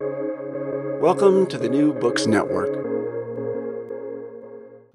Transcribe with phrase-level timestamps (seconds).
[0.00, 2.70] Welcome to the New Books Network.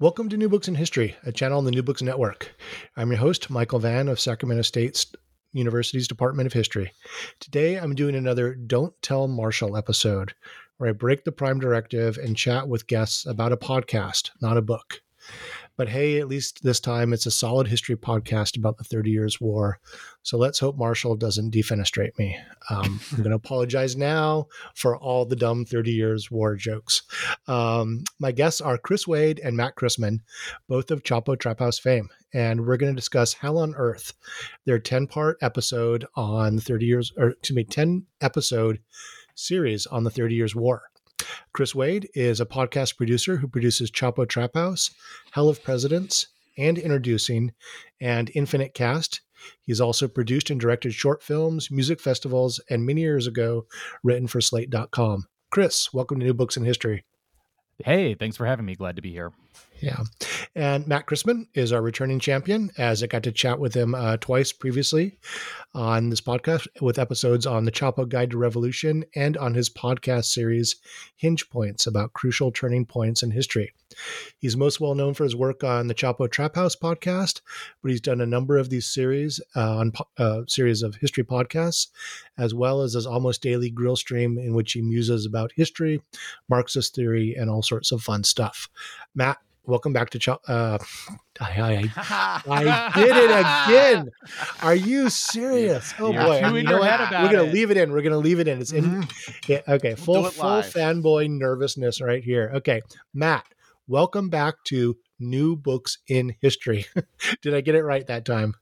[0.00, 2.54] Welcome to New Books in History, a channel on the New Books Network.
[2.96, 5.04] I'm your host, Michael Vann of Sacramento State
[5.52, 6.90] University's Department of History.
[7.38, 10.32] Today, I'm doing another Don't Tell Marshall episode,
[10.78, 14.62] where I break the Prime Directive and chat with guests about a podcast, not a
[14.62, 15.02] book.
[15.76, 19.40] But hey, at least this time it's a solid history podcast about the Thirty Years'
[19.40, 19.78] War.
[20.24, 22.36] So let's hope Marshall doesn't defenestrate me.
[22.70, 27.02] Um, I'm going to apologize now for all the dumb 30 Years' War jokes.
[27.46, 30.20] Um, my guests are Chris Wade and Matt Christman,
[30.66, 32.08] both of Chapo Trap House fame.
[32.32, 34.14] And we're going to discuss Hell on Earth,
[34.64, 38.80] their 10 part episode on 30 years, or excuse me, 10 episode
[39.34, 40.84] series on the 30 Years' War.
[41.52, 44.90] Chris Wade is a podcast producer who produces Chapo Trap House,
[45.32, 47.52] Hell of Presidents, and Introducing,
[48.00, 49.20] and Infinite Cast.
[49.66, 53.66] He's also produced and directed short films, music festivals, and many years ago,
[54.02, 55.26] written for Slate.com.
[55.50, 57.04] Chris, welcome to New Books in History.
[57.84, 58.74] Hey, thanks for having me.
[58.74, 59.32] Glad to be here.
[59.80, 60.02] Yeah.
[60.54, 64.16] And Matt Christman is our returning champion, as I got to chat with him uh,
[64.18, 65.18] twice previously
[65.74, 70.26] on this podcast with episodes on the Chapo Guide to Revolution and on his podcast
[70.26, 70.76] series,
[71.16, 73.74] Hinge Points, about crucial turning points in history.
[74.38, 77.40] He's most well known for his work on the Chapo Trap House podcast,
[77.82, 81.88] but he's done a number of these series uh, on uh, series of history podcasts,
[82.38, 86.00] as well as his almost daily grill stream in which he muses about history,
[86.48, 88.68] Marxist theory, and all sorts of fun stuff.
[89.14, 90.38] Matt, welcome back to Ch- uh,
[91.40, 91.90] I, I,
[92.48, 94.10] I, did it again.
[94.62, 95.94] Are you serious?
[95.98, 96.36] Oh You're boy!
[96.36, 97.52] You know We're gonna it.
[97.52, 97.92] leave it in.
[97.92, 98.60] We're gonna leave it in.
[98.60, 98.84] It's in.
[98.84, 99.48] Mhm.
[99.48, 102.50] Yeah, okay, full it full fanboy nervousness right here.
[102.56, 103.46] Okay, Matt,
[103.86, 106.86] welcome back to New Books in History.
[107.42, 108.54] did I get it right that time?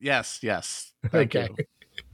[0.00, 0.92] Yes, yes.
[1.10, 1.48] Thank okay.
[1.58, 1.64] you.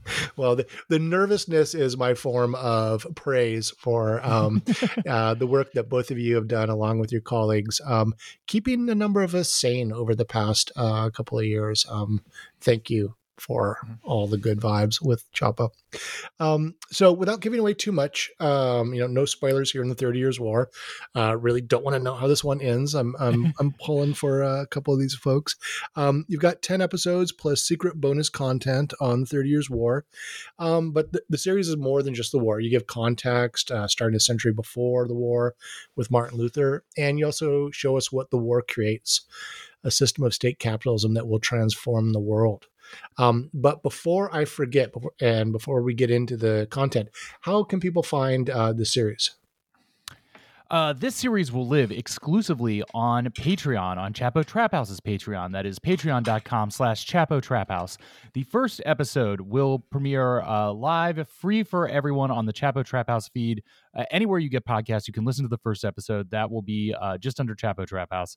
[0.37, 4.63] Well, the, the nervousness is my form of praise for um,
[5.07, 8.13] uh, the work that both of you have done along with your colleagues, um,
[8.47, 11.85] keeping a number of us sane over the past uh, couple of years.
[11.89, 12.21] Um,
[12.59, 15.69] thank you for all the good vibes with Chapo.
[16.39, 19.95] Um, so, without giving away too much, um, you know, no spoilers here in the
[19.95, 20.69] Thirty Years' War.
[21.15, 22.93] Uh, really don't want to know how this one ends.
[22.93, 25.55] I'm I'm, I'm pulling for a couple of these folks.
[25.95, 30.05] Um, you've got ten episodes plus secret bonus content on Thirty Years' War,
[30.59, 32.59] um, but the, the series is more than just the war.
[32.59, 35.55] You give context, uh, starting a century before the war
[35.95, 39.21] with Martin Luther, and you also show us what the war creates
[39.85, 42.65] a system of state capitalism that will transform the world.
[43.17, 47.09] Um, but before I forget, and before we get into the content,
[47.41, 49.31] how can people find uh, the series?
[50.71, 55.51] Uh, this series will live exclusively on Patreon, on Chapo Trap House's Patreon.
[55.51, 57.99] That is patreon.com slash Chapo Trap House.
[58.33, 63.29] The first episode will premiere uh, live, free for everyone on the Chapo Trap House
[63.29, 63.61] feed.
[63.95, 66.31] Uh, anywhere you get podcasts, you can listen to the first episode.
[66.31, 68.35] That will be uh, just under Chapo Trap House.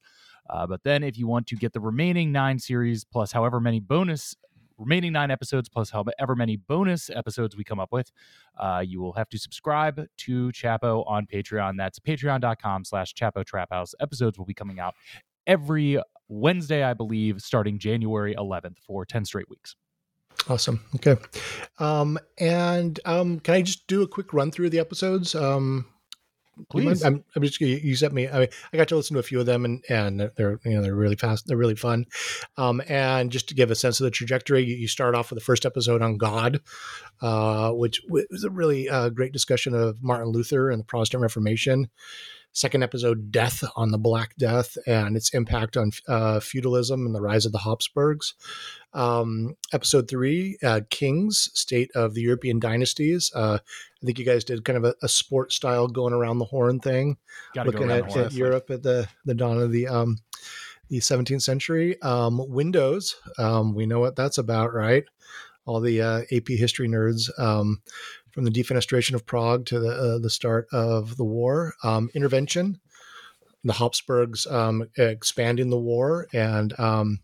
[0.50, 3.80] Uh, but then if you want to get the remaining nine series plus however many
[3.80, 4.36] bonus
[4.78, 8.10] remaining nine episodes plus however many bonus episodes we come up with
[8.58, 13.68] uh, you will have to subscribe to chapo on patreon that's patreon.com slash chapo trap
[13.70, 14.94] house episodes will be coming out
[15.46, 19.76] every wednesday i believe starting january 11th for 10 straight weeks
[20.48, 20.82] Awesome.
[20.94, 21.16] Okay.
[21.78, 25.34] Um, and um, can I just do a quick run through of the episodes?
[25.34, 25.86] Um?
[26.70, 27.02] Please.
[27.02, 28.28] I'm, I'm just you sent me.
[28.28, 30.72] I, mean, I got to listen to a few of them, and and they're you
[30.74, 31.46] know they're really fast.
[31.46, 32.06] They're really fun.
[32.56, 35.38] Um, and just to give a sense of the trajectory, you, you start off with
[35.38, 36.60] the first episode on God,
[37.20, 41.88] uh, which was a really uh, great discussion of Martin Luther and the Protestant Reformation.
[42.52, 47.20] Second episode, Death on the Black Death and its impact on uh, feudalism and the
[47.20, 48.34] rise of the Habsburgs.
[48.94, 53.30] Um, episode three, uh, Kings, State of the European Dynasties.
[54.02, 56.78] I think you guys did kind of a, a sport style going around the horn
[56.80, 57.16] thing,
[57.54, 58.26] Gotta looking at, horn.
[58.26, 60.18] at Europe at the, the dawn of the um,
[60.88, 62.00] the 17th century.
[62.00, 65.04] Um, Windows, um, we know what that's about, right?
[65.66, 67.28] All the uh, AP history nerds.
[67.38, 67.82] Um,
[68.38, 71.74] from the defenestration of Prague to the uh, the start of the war.
[71.82, 72.78] Um, intervention,
[73.68, 77.20] the Habsburgs um, expanding the war, and um,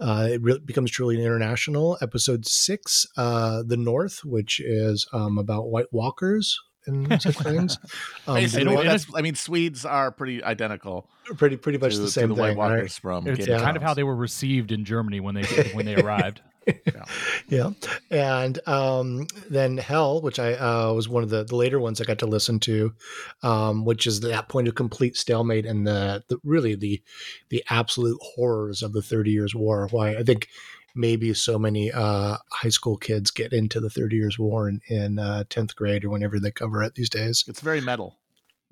[0.00, 1.96] uh, it re- becomes truly international.
[2.02, 7.78] Episode six, uh, the North, which is um, about White Walkers and such things.
[8.26, 8.76] Um, Basically,
[9.16, 11.08] I mean, Swedes are pretty identical.
[11.36, 12.42] Pretty, pretty much to, the same the thing.
[12.42, 12.92] White Walkers right?
[13.00, 15.94] from it's Game kind of how they were received in Germany when they when they
[16.02, 16.42] arrived.
[16.68, 17.04] Yeah.
[17.48, 17.70] yeah.
[18.10, 22.04] And um, then Hell, which I uh, was one of the, the later ones I
[22.04, 22.94] got to listen to,
[23.42, 27.02] um, which is that point of complete stalemate and the, the really the
[27.48, 29.88] the absolute horrors of the Thirty Years' War.
[29.90, 30.48] Why I think
[30.94, 35.18] maybe so many uh, high school kids get into the Thirty Years' War in, in
[35.18, 37.44] uh, 10th grade or whenever they cover it these days.
[37.46, 38.18] It's very metal.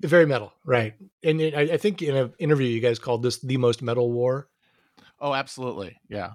[0.01, 0.93] Very metal, right?
[1.23, 4.11] And it, I, I think in an interview you guys called this the most metal
[4.11, 4.47] war.
[5.19, 5.97] Oh, absolutely.
[6.09, 6.33] Yeah.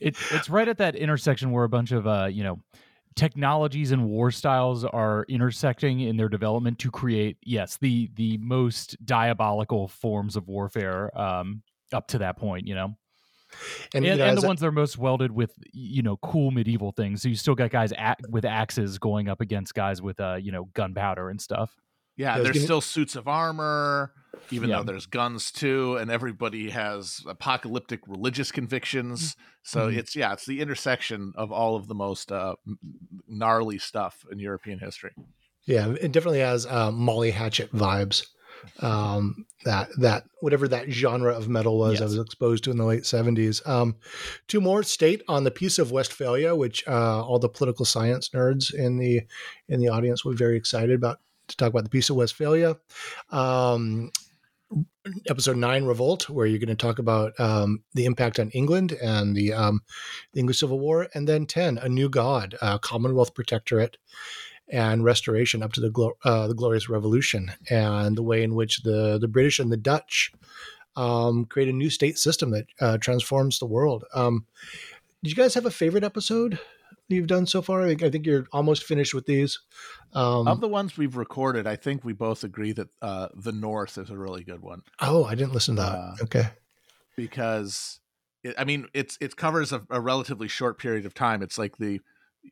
[0.00, 2.60] it, it's right at that intersection where a bunch of, uh, you know,
[3.16, 8.96] technologies and war styles are intersecting in their development to create, yes, the the most
[9.04, 11.62] diabolical forms of warfare um,
[11.92, 12.96] up to that point, you know.
[13.94, 17.20] And, and, and the ones that are most welded with you know cool medieval things.
[17.20, 20.52] So you still got guys at, with axes going up against guys with uh you
[20.52, 21.74] know gunpowder and stuff.
[22.20, 22.64] Yeah, there's gonna...
[22.64, 24.12] still suits of armor,
[24.50, 24.76] even yeah.
[24.76, 29.36] though there's guns too, and everybody has apocalyptic religious convictions.
[29.62, 29.98] So mm-hmm.
[29.98, 32.56] it's yeah, it's the intersection of all of the most uh,
[33.26, 35.12] gnarly stuff in European history.
[35.64, 38.26] Yeah, it definitely has uh, Molly Hatchet vibes.
[38.80, 42.02] Um, that that whatever that genre of metal was, yes.
[42.02, 43.62] I was exposed to in the late seventies.
[43.64, 43.96] Um,
[44.46, 48.74] two more state on the Peace of Westphalia, which uh, all the political science nerds
[48.74, 49.22] in the
[49.70, 51.20] in the audience were very excited about
[51.50, 52.76] to talk about the Peace of Westphalia.
[53.30, 54.10] Um,
[55.28, 59.34] episode nine, Revolt, where you're going to talk about um, the impact on England and
[59.34, 59.80] the, um,
[60.32, 61.08] the, English Civil War.
[61.14, 63.96] And then 10, A New God, uh, Commonwealth Protectorate
[64.68, 68.82] and Restoration up to the, glo- uh, the Glorious Revolution and the way in which
[68.82, 70.32] the, the British and the Dutch
[70.96, 74.04] um, create a new state system that uh, transforms the world.
[74.14, 74.46] Um,
[75.22, 76.58] did you guys have a favorite episode?
[77.10, 77.86] You've done so far?
[77.86, 79.58] I think, you're almost finished with these.
[80.12, 83.98] Um, of the ones we've recorded, I think we both agree that uh, the North
[83.98, 84.82] is a really good one.
[85.00, 85.92] Oh, I didn't listen to that.
[85.92, 86.48] Uh, okay,
[87.16, 88.00] because
[88.42, 91.42] it, I mean, it's it covers a, a, relatively short period of time.
[91.42, 92.00] It's like the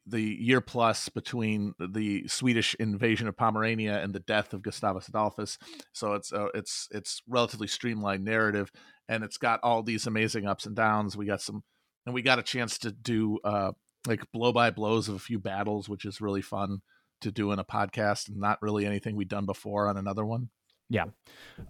[0.06, 5.58] the year plus between the Swedish invasion of Pomerania and the death of Gustavus Adolphus.
[5.92, 8.70] So it's uh, it's it's relatively streamlined narrative,
[9.08, 11.16] and it's got all these amazing ups and downs.
[11.16, 11.62] We got some,
[12.04, 13.72] and we got a chance to do uh,
[14.08, 16.80] like blow by blows of a few battles, which is really fun
[17.20, 20.48] to do in a podcast and not really anything we've done before on another one.
[20.88, 21.06] Yeah.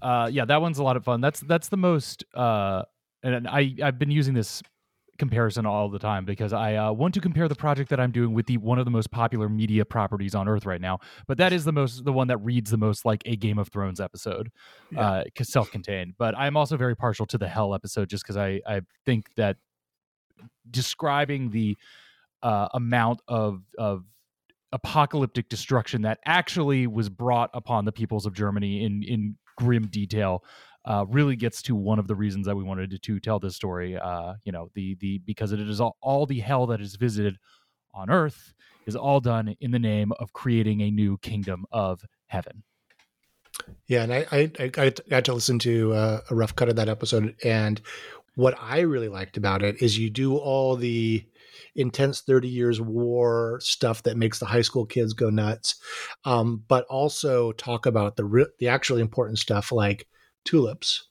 [0.01, 1.21] Uh, yeah, that one's a lot of fun.
[1.21, 2.83] That's that's the most uh,
[3.23, 4.63] and I I've been using this
[5.19, 8.33] comparison all the time because I uh, want to compare the project that I'm doing
[8.33, 11.01] with the one of the most popular media properties on earth right now.
[11.27, 13.69] But that is the most the one that reads the most like a Game of
[13.69, 14.51] Thrones episode,
[14.93, 15.01] yeah.
[15.01, 16.15] uh, self-contained.
[16.19, 19.57] But I'm also very partial to the Hell episode just because I I think that
[20.71, 21.77] describing the
[22.43, 24.05] uh, amount of of
[24.73, 30.45] apocalyptic destruction that actually was brought upon the peoples of Germany in in grim detail
[30.85, 33.55] uh, really gets to one of the reasons that we wanted to, to tell this
[33.55, 33.97] story.
[33.97, 37.37] Uh, you know, the the because it is all, all the hell that is visited
[37.95, 38.55] on earth
[38.87, 42.63] is all done in the name of creating a new kingdom of heaven.
[43.87, 46.89] Yeah, and I I, I got to listen to uh, a rough cut of that
[46.89, 47.81] episode, and
[48.35, 51.27] what I really liked about it is you do all the
[51.75, 55.77] intense 30 years war stuff that makes the high school kids go nuts
[56.25, 60.07] um, but also talk about the re- the actually important stuff like
[60.45, 61.09] tulips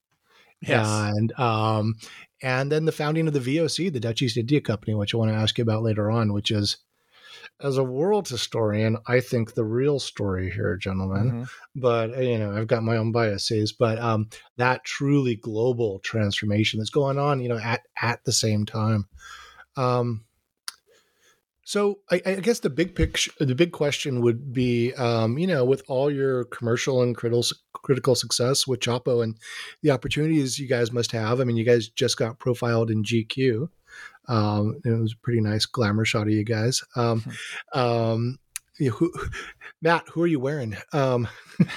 [0.61, 0.87] yes.
[0.87, 1.95] and um,
[2.41, 5.31] and then the founding of the VOC the Dutch East India Company which I want
[5.31, 6.77] to ask you about later on which is
[7.59, 11.43] as a world historian, I think the real story here, gentlemen, mm-hmm.
[11.75, 16.91] but you know, I've got my own biases, but um, that truly global transformation that's
[16.91, 19.07] going on, you know, at at the same time.
[19.75, 20.25] Um,
[21.67, 25.65] so I, I, guess the big picture, the big question would be, um, you know,
[25.65, 27.43] with all your commercial and critical
[27.73, 29.35] critical success with Chapo and
[29.81, 31.41] the opportunities you guys must have.
[31.41, 33.67] I mean, you guys just got profiled in GQ.
[34.29, 36.85] Um, it was a pretty nice glamour shot of you guys.
[36.95, 37.19] Um,
[37.73, 37.77] hmm.
[37.77, 38.39] um,
[38.79, 39.13] you know, who,
[39.81, 40.75] Matt, who are you wearing?
[40.93, 41.27] Um,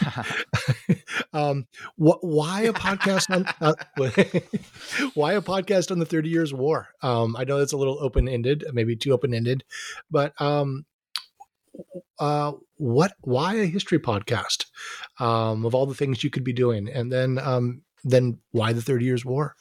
[1.32, 1.66] um,
[1.96, 3.74] wh- why a podcast on uh,
[5.14, 6.88] why a podcast on the Thirty Years' War?
[7.02, 9.64] Um, I know that's a little open ended, maybe too open ended,
[10.10, 10.84] but um,
[12.18, 13.12] uh, what?
[13.20, 14.66] Why a history podcast?
[15.18, 18.82] Um, of all the things you could be doing, and then um, then why the
[18.82, 19.56] Thirty Years' War?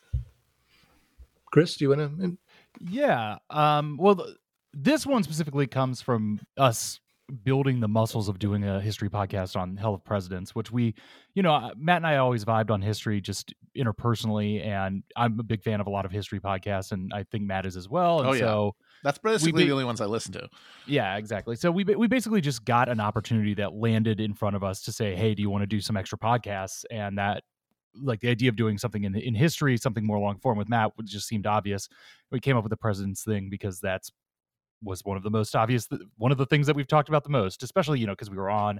[1.51, 2.38] Chris, do you want to?
[2.79, 3.38] Yeah.
[3.50, 4.38] Um, well, th-
[4.74, 7.00] this one specifically comes from us
[7.43, 10.95] building the muscles of doing a history podcast on Hell of Presidents, which we,
[11.33, 15.63] you know, Matt and I always vibed on history just interpersonally, and I'm a big
[15.63, 18.19] fan of a lot of history podcasts, and I think Matt is as well.
[18.19, 18.39] And oh, yeah.
[18.39, 20.50] so, That's basically be- the only ones I listen to.
[20.86, 21.55] Yeah, exactly.
[21.55, 24.91] So we we basically just got an opportunity that landed in front of us to
[24.91, 27.43] say, "Hey, do you want to do some extra podcasts?" And that
[27.95, 30.98] like the idea of doing something in in history, something more long form with Matt
[30.98, 31.88] would just seemed obvious.
[32.31, 34.12] We came up with the president's thing because that's
[34.83, 37.29] was one of the most obvious one of the things that we've talked about the
[37.29, 38.79] most, especially, you know, because we were on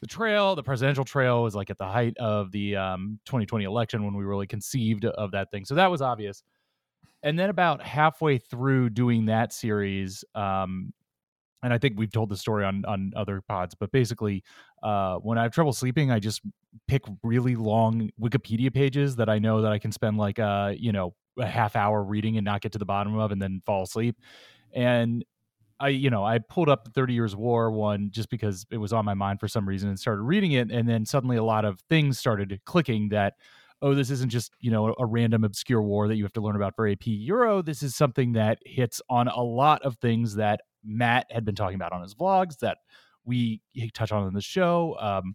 [0.00, 4.04] the trail, the presidential trail was like at the height of the um, 2020 election
[4.04, 5.64] when we really conceived of that thing.
[5.64, 6.42] So that was obvious.
[7.22, 10.92] And then about halfway through doing that series, um,
[11.62, 14.42] and I think we've told the story on on other pods, but basically,
[14.82, 16.40] uh, when I have trouble sleeping, I just
[16.88, 20.92] pick really long Wikipedia pages that I know that I can spend like uh, you
[20.92, 23.82] know, a half hour reading and not get to the bottom of and then fall
[23.82, 24.16] asleep.
[24.74, 25.24] And
[25.78, 28.92] I, you know, I pulled up the Thirty Years' War one just because it was
[28.92, 30.70] on my mind for some reason and started reading it.
[30.70, 33.34] And then suddenly a lot of things started clicking that,
[33.80, 36.56] oh, this isn't just, you know, a random obscure war that you have to learn
[36.56, 37.62] about for AP Euro.
[37.62, 41.76] This is something that hits on a lot of things that Matt had been talking
[41.76, 42.78] about on his vlogs that
[43.24, 43.62] we
[43.94, 44.96] touch on in the show.
[45.00, 45.34] Um,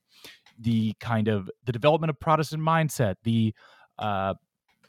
[0.60, 3.54] the kind of the development of Protestant mindset, the
[3.98, 4.36] uh,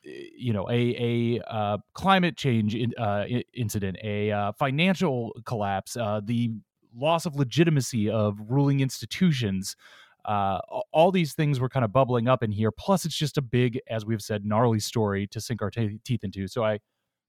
[0.06, 6.20] you know a a uh, climate change in, uh, incident, a uh, financial collapse, uh,
[6.24, 6.52] the
[6.94, 9.76] loss of legitimacy of ruling institutions.
[10.24, 10.58] Uh,
[10.92, 12.72] all these things were kind of bubbling up in here.
[12.72, 16.24] Plus, it's just a big, as we've said, gnarly story to sink our t- teeth
[16.24, 16.48] into.
[16.48, 16.80] So I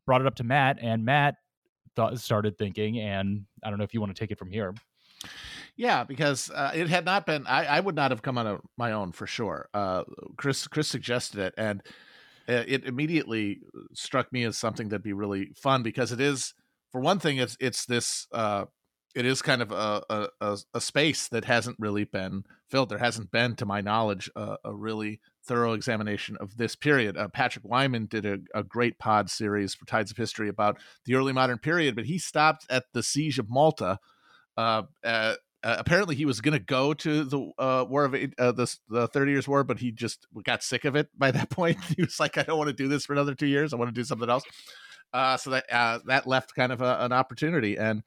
[0.08, 1.36] brought it up to Matt, and Matt
[2.16, 3.00] started thinking.
[3.00, 4.74] And I don't know if you want to take it from here.
[5.76, 7.46] Yeah, because uh, it had not been.
[7.46, 9.70] I, I, would not have come on a, my own for sure.
[9.74, 10.04] Uh,
[10.36, 11.84] Chris Chris suggested it, and
[12.48, 13.62] it immediately
[13.94, 16.54] struck me as something that'd be really fun because it is,
[16.92, 18.28] for one thing, it's it's this.
[18.32, 18.66] Uh,
[19.16, 22.90] it is kind of a, a, a space that hasn't really been filled.
[22.90, 27.18] There hasn't been, to my knowledge, a, a really thorough examination of this period.
[27.18, 31.16] Uh, Patrick Wyman did a, a, great pod series for Tides of History about the
[31.16, 33.98] early modern period, but he stopped at the siege of Malta.
[34.56, 35.34] Uh, uh,
[35.68, 39.06] uh, apparently he was going to go to the uh, war of uh, the the
[39.10, 41.78] Thirty Years' War, but he just got sick of it by that point.
[41.84, 43.74] he was like, "I don't want to do this for another two years.
[43.74, 44.44] I want to do something else."
[45.12, 48.04] Uh, so that uh, that left kind of a, an opportunity, and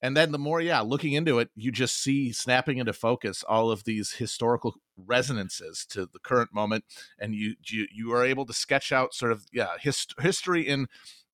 [0.00, 3.72] and then the more, yeah, looking into it, you just see snapping into focus all
[3.72, 6.84] of these historical resonances to the current moment,
[7.18, 10.86] and you you you are able to sketch out sort of yeah hist- history in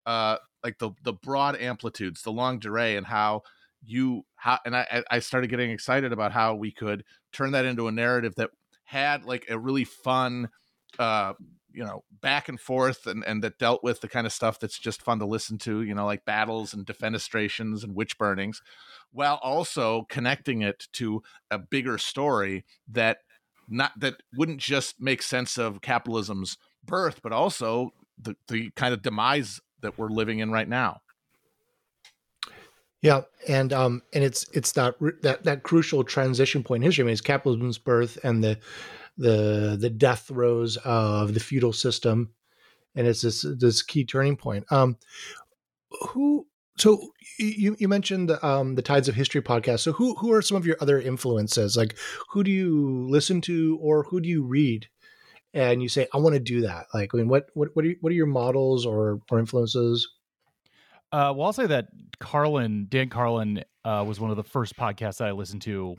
[0.07, 3.43] uh like the the broad amplitudes, the longue durée, and how
[3.85, 7.89] you how and I I started getting excited about how we could turn that into
[7.89, 8.51] a narrative that
[8.85, 10.49] had like a really fun
[10.99, 11.35] uh
[11.73, 14.79] you know back and forth and and that dealt with the kind of stuff that's
[14.79, 18.63] just fun to listen to you know like battles and defenestrations and witch burnings
[19.13, 23.19] while also connecting it to a bigger story that
[23.69, 29.03] not that wouldn't just make sense of capitalism's birth but also the the kind of
[29.03, 31.01] demise that we're living in right now
[33.01, 37.03] yeah, and um, and it's it's that that that crucial transition point in history.
[37.03, 38.59] I mean, it's capitalism's birth and the
[39.17, 42.31] the the death throes of the feudal system,
[42.97, 44.65] and it's this this key turning point.
[44.73, 44.97] Um,
[46.11, 46.47] who?
[46.77, 49.81] So you you mentioned um, the Tides of History podcast.
[49.81, 51.77] So who who are some of your other influences?
[51.77, 51.97] Like,
[52.31, 54.89] who do you listen to, or who do you read?
[55.55, 56.87] And you say, I want to do that.
[56.93, 60.09] Like, I mean, what what what are, what are your models or or influences?
[61.11, 61.89] Uh, well, I'll say that
[62.21, 65.97] Carlin, Dan Carlin, uh, was one of the first podcasts I listened to.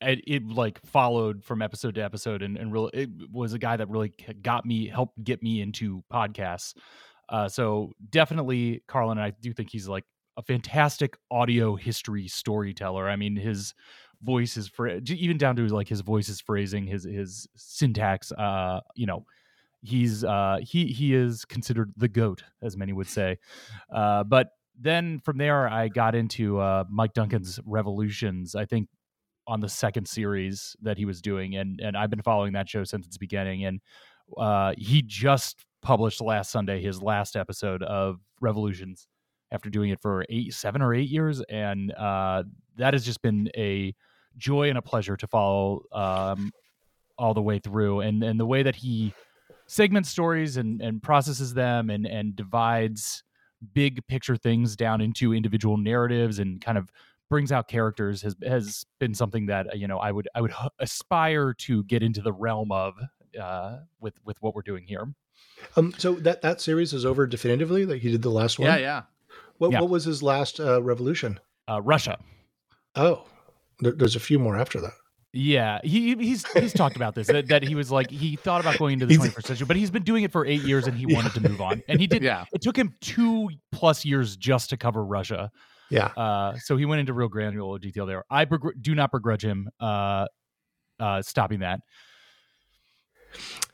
[0.00, 3.76] It, it like followed from episode to episode, and, and really, it was a guy
[3.76, 4.12] that really
[4.42, 6.74] got me, helped get me into podcasts.
[7.28, 10.04] Uh, so definitely Carlin, I do think he's like
[10.36, 13.08] a fantastic audio history storyteller.
[13.08, 13.72] I mean, his
[14.22, 18.32] voice is for even down to like his voice is phrasing, his his syntax.
[18.32, 19.24] Uh, you know,
[19.84, 23.38] he's uh, he he is considered the goat, as many would say.
[23.92, 24.48] Uh, but
[24.78, 28.54] then from there, I got into uh, Mike Duncan's Revolutions.
[28.54, 28.88] I think
[29.46, 32.84] on the second series that he was doing, and and I've been following that show
[32.84, 33.64] since its beginning.
[33.64, 33.80] And
[34.36, 39.06] uh, he just published last Sunday his last episode of Revolutions
[39.52, 42.42] after doing it for eight, seven or eight years, and uh,
[42.76, 43.94] that has just been a
[44.36, 46.50] joy and a pleasure to follow um,
[47.18, 48.00] all the way through.
[48.00, 49.12] And and the way that he
[49.74, 53.24] segments stories and and processes them and and divides
[53.72, 56.90] big picture things down into individual narratives and kind of
[57.28, 60.52] brings out characters has has been something that uh, you know I would I would
[60.78, 62.94] aspire to get into the realm of
[63.40, 65.12] uh, with with what we're doing here.
[65.76, 67.84] Um, so that that series is over definitively.
[67.84, 68.68] Like he did the last one.
[68.68, 69.02] Yeah, yeah.
[69.58, 69.80] What yeah.
[69.80, 71.40] what was his last uh, revolution?
[71.68, 72.18] Uh, Russia.
[72.94, 73.24] Oh,
[73.80, 74.92] there, there's a few more after that.
[75.36, 78.78] Yeah, he he's he's talked about this that, that he was like he thought about
[78.78, 81.06] going into the 21st century, but he's been doing it for eight years and he
[81.12, 82.22] wanted to move on, and he did.
[82.22, 82.44] Yeah.
[82.52, 85.50] it took him two plus years just to cover Russia.
[85.90, 86.06] Yeah.
[86.16, 88.24] Uh, so he went into real granular detail there.
[88.30, 90.26] I begr- do not begrudge him uh,
[91.00, 91.80] uh, stopping that.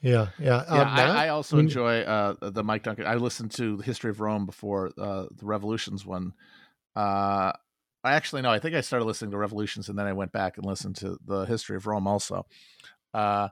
[0.02, 0.28] Yeah.
[0.38, 0.64] Yeah.
[0.66, 3.06] Yeah, Um, I, I also when- enjoy uh, the Mike Duncan.
[3.06, 6.32] I listened to the History of Rome before uh, the Revolutions one.
[6.96, 7.52] Uh,
[8.02, 10.56] I actually no, I think I started listening to Revolutions and then I went back
[10.56, 12.46] and listened to the History of Rome also.
[13.12, 13.48] Uh,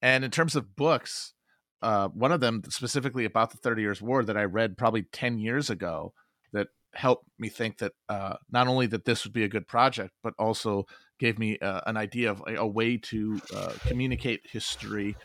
[0.00, 1.34] and in terms of books,
[1.82, 5.38] uh, one of them specifically about the Thirty Years' War that I read probably ten
[5.38, 6.12] years ago
[6.52, 10.12] that helped me think that uh, not only that this would be a good project,
[10.22, 10.86] but also
[11.18, 15.16] gave me uh, an idea of a, a way to uh, communicate history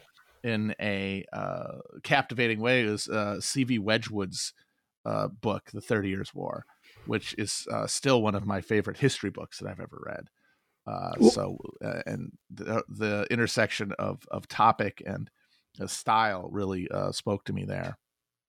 [0.44, 3.80] in a uh, captivating way is C.V.
[3.80, 4.54] Wedgwood's
[5.42, 6.66] book, The Thirty Years' War,
[7.08, 10.30] which is uh, still one of my favorite history books that I've ever read.
[10.86, 15.30] Uh, so, uh, and the, the intersection of of topic and
[15.82, 17.98] uh, style really uh, spoke to me there.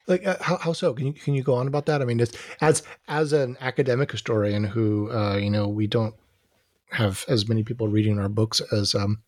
[0.06, 2.20] like uh, how, how so can you can you go on about that i mean
[2.60, 6.14] as as an academic historian who uh you know we don't
[6.90, 9.22] have as many people reading our books as um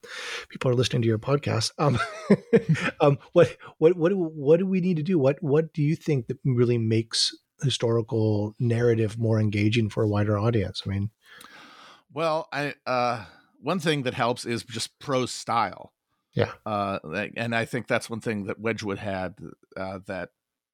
[0.49, 1.99] people are listening to your podcast um
[3.01, 5.95] um what what what do, what do we need to do what what do you
[5.95, 11.11] think that really makes historical narrative more engaging for a wider audience i mean
[12.13, 13.25] Well, I uh,
[13.61, 15.93] one thing that helps is just prose style.
[16.33, 16.53] Yeah.
[16.65, 16.99] uh,
[17.37, 19.35] and I think that's one thing that Wedgwood had
[19.77, 20.31] uh, that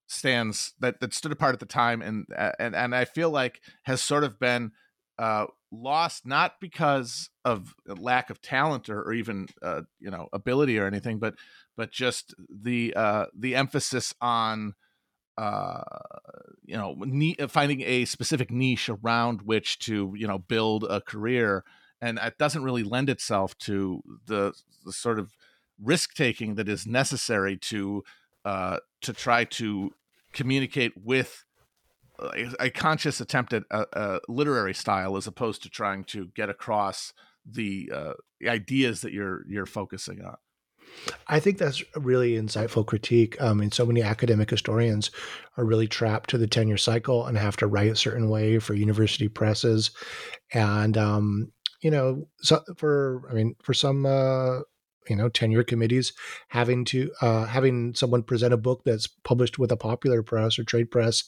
[0.06, 3.60] stands that that stood apart at the time, and uh, and and I feel like
[3.82, 4.72] has sort of been
[5.18, 10.78] uh, lost not because of lack of talent or, or even uh, you know ability
[10.78, 11.34] or anything, but
[11.76, 14.74] but just the uh, the emphasis on
[15.38, 15.82] uh
[16.64, 21.64] you know ne- finding a specific niche around which to you know build a career
[22.00, 24.52] and it doesn't really lend itself to the,
[24.84, 25.32] the sort of
[25.82, 28.02] risk taking that is necessary to
[28.44, 29.90] uh to try to
[30.32, 31.44] communicate with
[32.18, 36.48] a, a conscious attempt at a, a literary style as opposed to trying to get
[36.48, 37.12] across
[37.44, 38.12] the uh,
[38.46, 40.36] ideas that you're you're focusing on
[41.28, 43.40] I think that's a really insightful critique.
[43.40, 45.10] Um, and so many academic historians
[45.56, 48.74] are really trapped to the tenure cycle and have to write a certain way for
[48.74, 49.90] university presses.
[50.52, 54.60] And, um, you know, so for, I mean, for some, uh,
[55.08, 56.12] you know, tenure committees,
[56.48, 60.64] having to, uh, having someone present a book that's published with a popular press or
[60.64, 61.22] trade press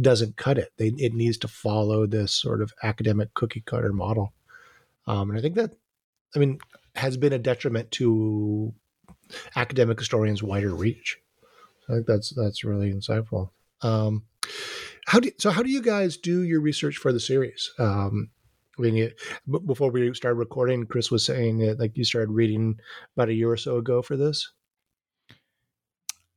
[0.00, 0.68] doesn't cut it.
[0.76, 4.32] They, it needs to follow this sort of academic cookie cutter model.
[5.08, 5.72] Um, and I think that,
[6.36, 6.58] I mean,
[6.94, 8.72] has been a detriment to
[9.54, 11.18] academic historians' wider reach.
[11.88, 13.50] I think that's that's really insightful.
[13.82, 14.24] Um,
[15.06, 15.50] how do so?
[15.50, 17.72] How do you guys do your research for the series?
[17.78, 18.30] Um,
[18.78, 19.10] I mean, you,
[19.50, 22.78] b- before we started recording, Chris was saying that like you started reading
[23.16, 24.52] about a year or so ago for this.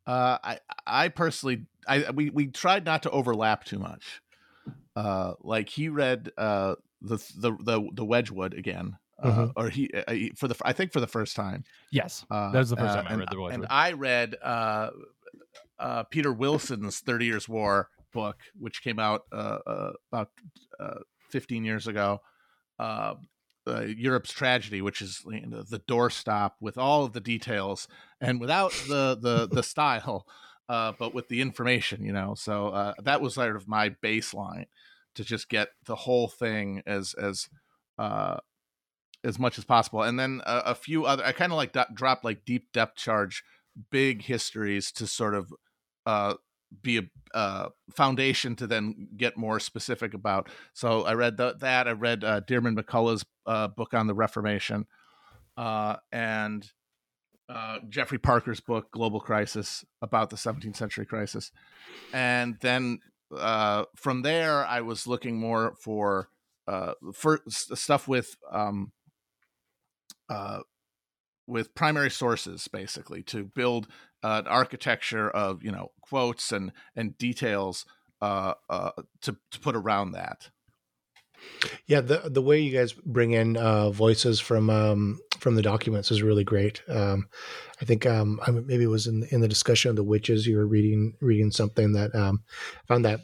[0.06, 4.22] Uh, I I personally I we we tried not to overlap too much.
[4.96, 9.54] Uh, like he read uh the the the, the Wedgwood again, uh, Mhm.
[9.56, 11.64] or he, uh, for the I think for the first time.
[11.92, 14.36] Yes, Uh, that was the first uh, time I read the book And I read
[14.42, 14.92] uh,
[15.80, 20.32] uh, Peter Wilson's Thirty Years' War book, which came out uh, uh, about
[20.80, 22.22] uh, fifteen years ago.
[22.78, 23.16] Uh,
[23.68, 27.88] uh, Europe's tragedy, which is you know, the doorstop with all of the details
[28.20, 30.26] and without the the the style,
[30.70, 32.34] uh, but with the information, you know.
[32.36, 34.66] So uh, that was sort of my baseline
[35.16, 37.50] to just get the whole thing as as
[38.00, 38.38] uh,
[39.24, 41.24] as much as possible, and then a, a few other.
[41.26, 43.44] I kind of like do- drop like deep depth charge,
[43.92, 45.54] big histories to sort of
[46.06, 46.36] uh,
[46.82, 47.04] be a
[47.34, 50.50] uh, foundation to then get more specific about.
[50.74, 51.88] So I read th- that.
[51.88, 54.86] I read uh, Diarmaid MacCulloch's uh, book on the Reformation,
[55.58, 56.70] uh, and
[57.50, 61.52] uh, Geoffrey Parker's book Global Crisis about the 17th century crisis,
[62.14, 63.00] and then
[63.96, 66.30] from there I was looking more for
[66.70, 68.92] uh, for stuff with um,
[70.30, 70.60] uh,
[71.48, 73.88] with primary sources basically to build
[74.24, 77.86] uh, an architecture of you know quotes and and details
[78.22, 80.50] uh, uh, to to put around that.
[81.88, 86.12] Yeah, the the way you guys bring in uh, voices from um, from the documents
[86.12, 86.82] is really great.
[86.88, 87.30] Um,
[87.82, 90.46] I think um, I- maybe it was in in the discussion of the witches.
[90.46, 92.44] You were reading reading something that um,
[92.88, 93.22] found that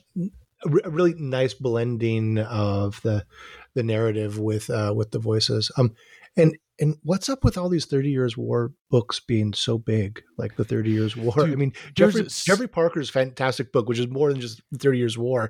[0.66, 3.26] a really nice blending of the
[3.74, 5.72] the narrative with uh, with the voices.
[5.78, 5.94] Um,
[6.38, 10.58] And and what's up with all these Thirty Years War books being so big, like
[10.58, 11.34] the Thirty Years War?
[11.34, 14.98] Dude, I mean, Geoffrey a Geoffrey Parker's fantastic book, which is more than just Thirty
[14.98, 15.50] Years War.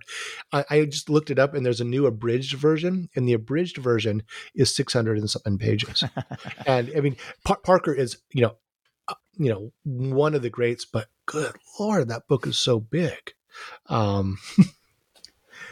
[0.52, 3.78] I, I just looked it up, and there's a new abridged version, and the abridged
[3.78, 6.04] version is six hundred and something pages.
[6.68, 8.58] and I mean, Par- Parker is you know,
[9.08, 13.34] uh, you know, one of the greats, but good lord, that book is so big.
[13.88, 14.38] Um,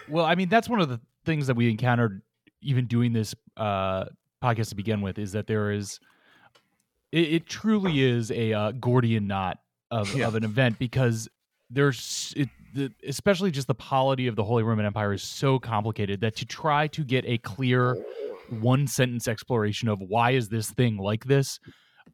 [0.09, 2.21] Well, I mean, that's one of the things that we encountered
[2.61, 4.05] even doing this uh,
[4.43, 5.99] podcast to begin with is that there is,
[7.11, 9.59] it, it truly is a uh, Gordian knot
[9.91, 10.27] of, Yeah.
[10.27, 11.29] of an event because
[11.69, 16.21] there's, it, the, especially just the polity of the Holy Roman Empire is so complicated
[16.21, 17.97] that to try to get a clear
[18.49, 21.59] one sentence exploration of why is this thing like this,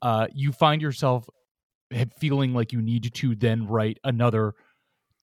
[0.02, 1.28] uh, you find yourself
[2.20, 4.54] feeling like you need to then write another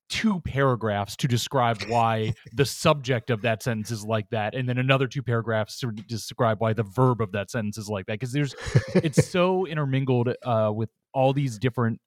[0.09, 4.77] two paragraphs to describe why the subject of that sentence is like that and then
[4.77, 8.31] another two paragraphs to describe why the verb of that sentence is like that because
[8.31, 8.55] there's
[8.95, 11.99] it's so intermingled uh, with all these different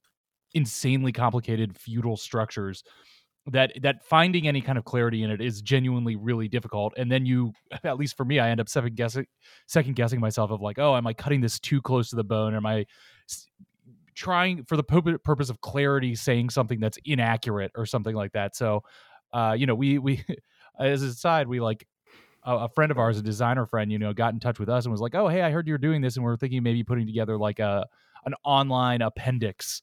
[0.55, 2.83] insanely complicated feudal structures
[3.47, 7.27] that that finding any kind of clarity in it is genuinely really difficult and then
[7.27, 7.53] you
[7.85, 9.27] at least for me i end up second guessing
[9.67, 12.55] second guessing myself of like oh am i cutting this too close to the bone?
[12.55, 12.85] Am i
[14.21, 18.83] trying for the purpose of clarity saying something that's inaccurate or something like that so
[19.33, 20.23] uh you know we we
[20.79, 21.87] as a side we like
[22.45, 24.85] a, a friend of ours a designer friend you know got in touch with us
[24.85, 27.07] and was like oh hey i heard you're doing this and we're thinking maybe putting
[27.07, 27.87] together like a
[28.27, 29.81] an online appendix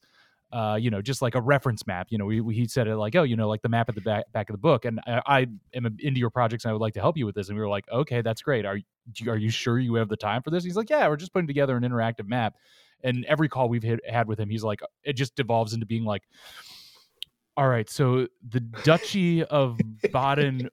[0.50, 2.06] uh, you know, just like a reference map.
[2.10, 3.94] You know, we, we, he said it like, oh, you know, like the map at
[3.94, 4.86] the back, back of the book.
[4.86, 7.34] And I, I am into your projects and I would like to help you with
[7.34, 7.48] this.
[7.48, 8.64] And we were like, okay, that's great.
[8.64, 10.64] Are you, are you sure you have the time for this?
[10.64, 12.54] He's like, yeah, we're just putting together an interactive map.
[13.02, 16.04] And every call we've hit, had with him, he's like, it just devolves into being
[16.04, 16.22] like,
[17.56, 19.80] all right, so the Duchy of
[20.12, 20.70] Baden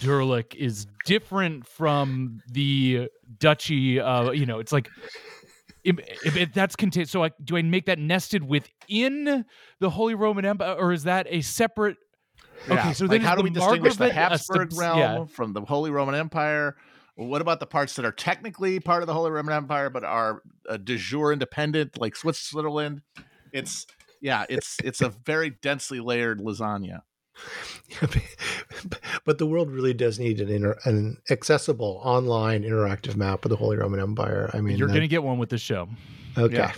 [0.00, 4.88] Durlach is different from the Duchy of, you know, it's like,
[5.84, 9.44] if, if, that's contained, so I, do I make that nested within
[9.78, 11.96] the Holy Roman Empire, or is that a separate?
[12.68, 15.24] Okay, so like then how do we distinguish the Habsburg realm yeah.
[15.26, 16.74] from the Holy Roman Empire?
[17.16, 20.42] What about the parts that are technically part of the Holy Roman Empire but are
[20.68, 23.00] uh, de jure independent, like Switzerland?
[23.52, 23.86] It's
[24.20, 27.00] yeah, it's it's a very densely layered lasagna.
[29.24, 33.56] but the world really does need an inter- an accessible online interactive map of the
[33.56, 34.50] Holy Roman Empire.
[34.52, 35.88] I mean, You're that- going to get one with this show.
[36.36, 36.70] okay.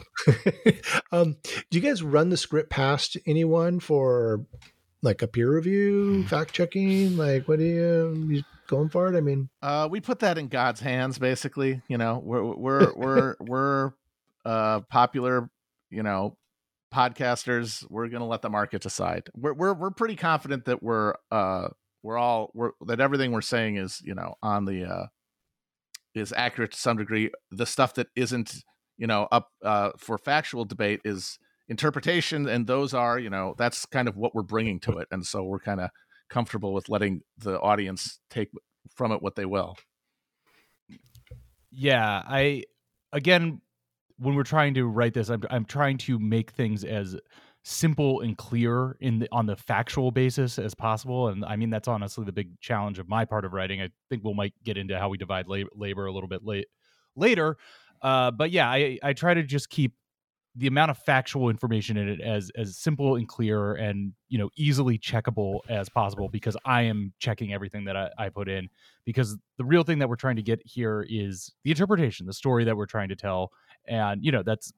[1.13, 1.37] um,
[1.71, 4.45] do you guys run the script past anyone for
[5.03, 7.17] like a peer review, fact checking?
[7.17, 9.17] Like, what do you, you going for it?
[9.17, 11.83] I mean, Uh, we put that in God's hands, basically.
[11.89, 13.93] You know, we're we're we're we're
[14.45, 15.51] uh, popular.
[15.91, 16.37] You know,
[16.95, 17.85] podcasters.
[17.91, 19.29] We're gonna let the market decide.
[19.35, 21.69] We're we're we're pretty confident that we're uh
[22.03, 25.07] we're all we're that everything we're saying is you know on the uh
[26.15, 27.31] is accurate to some degree.
[27.51, 28.63] The stuff that isn't
[28.97, 33.87] you know up uh for factual debate is interpretation, and those are you know that's
[33.87, 35.91] kind of what we're bringing to it, and so we're kind of
[36.29, 38.51] comfortable with letting the audience take
[38.95, 39.77] from it what they will.
[41.71, 42.65] Yeah, I
[43.13, 43.61] again
[44.19, 47.17] when we're trying to write this, I'm I'm trying to make things as
[47.65, 51.29] simple and clear in the, on the factual basis as possible.
[51.29, 53.83] And I mean that's honestly the big challenge of my part of writing.
[53.83, 56.69] I think we'll might get into how we divide labor, labor a little bit late
[57.15, 57.57] later.
[58.01, 59.93] Uh, but yeah, I I try to just keep
[60.59, 64.51] the amount of factual information in it as as simple and clear and you know
[64.57, 68.69] easily checkable as possible because I am checking everything that I, I put in
[69.05, 72.65] because the real thing that we're trying to get here is the interpretation, the story
[72.65, 73.53] that we're trying to tell,
[73.87, 74.73] and you know that's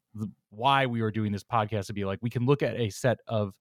[0.51, 3.19] why we are doing this podcast to be like we can look at a set
[3.27, 3.55] of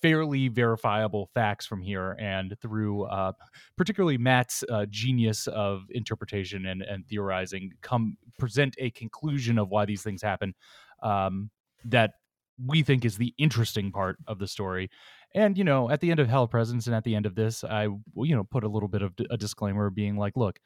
[0.00, 3.32] fairly verifiable facts from here and through uh,
[3.76, 9.84] particularly matt's uh, genius of interpretation and, and theorizing come present a conclusion of why
[9.84, 10.54] these things happen
[11.02, 11.50] um,
[11.84, 12.12] that
[12.64, 14.90] we think is the interesting part of the story
[15.34, 17.62] and you know at the end of hell presidents and at the end of this
[17.62, 20.58] i you know put a little bit of a disclaimer being like look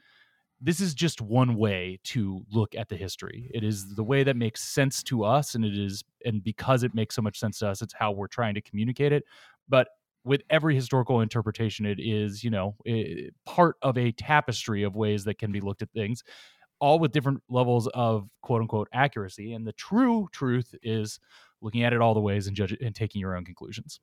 [0.65, 3.51] this is just one way to look at the history.
[3.53, 6.95] It is the way that makes sense to us, and it is, and because it
[6.95, 9.25] makes so much sense to us, it's how we're trying to communicate it.
[9.69, 9.89] But
[10.25, 15.25] with every historical interpretation, it is, you know, eh, part of a tapestry of ways
[15.25, 16.23] that can be looked at things,
[16.83, 19.53] all with different levels of quote unquote accuracy.
[19.55, 21.21] And the true truth is
[21.61, 24.01] looking at it all the ways and judge and taking your own conclusions.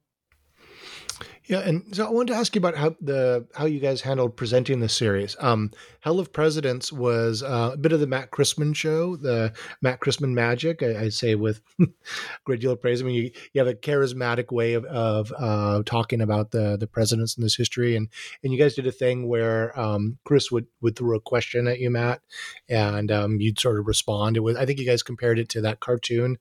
[1.50, 4.38] Yeah, and so I wanted to ask you about how the how you guys handled
[4.38, 5.36] presenting this series.
[5.40, 10.00] Um, Hell of Presidents was uh, a bit of the Matt Christman show, the Matt
[10.00, 10.84] Christman magic.
[10.84, 11.88] I, I say with a
[12.46, 13.02] great deal of praise.
[13.02, 16.86] I mean, you, you have a charismatic way of, of uh, talking about the the
[16.86, 18.10] presidents in this history, and
[18.44, 21.80] and you guys did a thing where um, Chris would would throw a question at
[21.80, 22.22] you, Matt,
[22.70, 24.38] and um, you'd sort of respond.
[24.38, 26.38] It was I think you guys compared it to that cartoon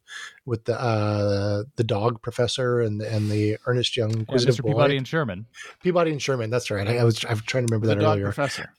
[0.48, 4.62] with the uh, the dog professor and and the earnest young inquisitive yeah, Mr.
[4.64, 4.70] boy.
[4.72, 5.46] Peabody and Sherman.
[5.82, 6.50] Peabody and Sherman.
[6.50, 6.88] That's right.
[6.88, 8.24] I, I was I'm trying to remember The that dog earlier.
[8.24, 8.70] professor.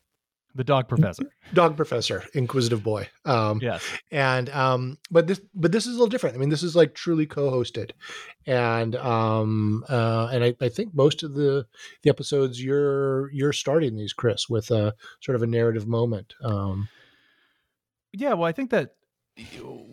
[0.55, 1.23] The dog professor.
[1.53, 3.07] Dog professor, inquisitive boy.
[3.23, 3.83] Um, yes.
[4.11, 6.35] and um, but this but this is a little different.
[6.35, 7.91] I mean, this is like truly co-hosted,
[8.47, 11.67] and um, uh, and I, I think most of the
[12.01, 16.33] the episodes you're you're starting these, Chris, with a sort of a narrative moment.
[16.43, 16.89] Um,
[18.11, 18.95] Yeah, well, I think that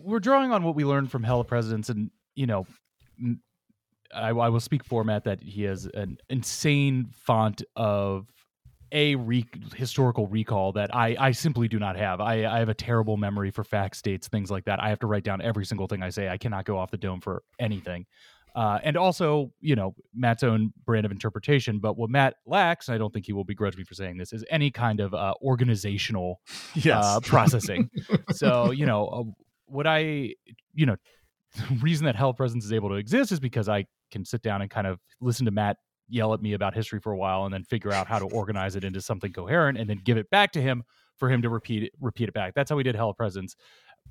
[0.03, 2.65] we're drawing on what we learned from Hell Presidents, and you know,
[4.13, 8.27] I will speak for Matt that he has an insane font of
[8.91, 12.21] a re- historical recall that I, I simply do not have.
[12.21, 14.81] I, I have a terrible memory for facts, dates, things like that.
[14.81, 16.29] I have to write down every single thing I say.
[16.29, 18.05] I cannot go off the dome for anything.
[18.57, 21.77] Uh, and also, you know, Matt's own brand of interpretation.
[21.77, 24.33] But what Matt lacks, and I don't think he will begrudge me for saying this,
[24.33, 26.41] is any kind of uh, organizational
[26.73, 27.05] Yes.
[27.05, 27.91] uh, processing.
[28.31, 29.23] so you know, uh,
[29.67, 30.33] what I
[30.73, 30.95] you know,
[31.55, 34.63] the reason that Hell Presidents is able to exist is because I can sit down
[34.63, 35.77] and kind of listen to Matt
[36.09, 38.75] yell at me about history for a while, and then figure out how to organize
[38.75, 40.83] it into something coherent, and then give it back to him
[41.17, 42.53] for him to repeat it, repeat it back.
[42.55, 43.55] That's how we did Hell Presidents.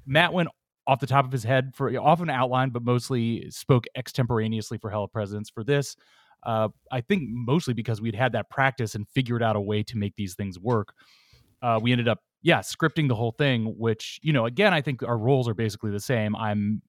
[0.07, 0.51] Matt went
[0.87, 5.09] off the top of his head for often outlined, but mostly spoke extemporaneously for Hell
[5.09, 5.51] Presidents.
[5.51, 5.97] For this,
[6.45, 9.97] uh, I think mostly because we'd had that practice and figured out a way to
[9.97, 10.95] make these things work.
[11.63, 13.75] Uh, we ended up, yeah, scripting the whole thing.
[13.77, 16.37] Which you know, again, I think our roles are basically the same.
[16.37, 16.83] I'm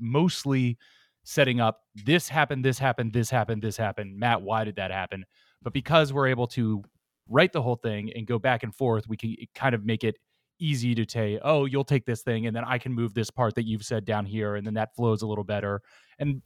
[0.00, 0.78] mostly
[1.24, 4.18] setting up this happened, this happened, this happened, this happened.
[4.18, 5.24] Matt, why did that happen?
[5.62, 6.82] But because we're able to
[7.28, 10.16] write the whole thing and go back and forth, we can kind of make it
[10.62, 13.54] easy to say, oh, you'll take this thing, and then I can move this part
[13.56, 15.82] that you've said down here, and then that flows a little better.
[16.18, 16.42] And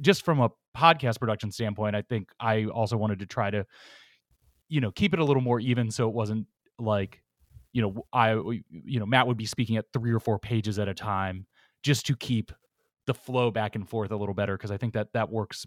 [0.00, 3.66] just from a podcast production standpoint, I think I also wanted to try to,
[4.68, 6.46] you know, keep it a little more even, so it wasn't
[6.78, 7.22] like,
[7.72, 8.32] you know, I,
[8.70, 11.46] you know, Matt would be speaking at three or four pages at a time,
[11.82, 12.52] just to keep
[13.06, 15.66] the flow back and forth a little better, because I think that that works.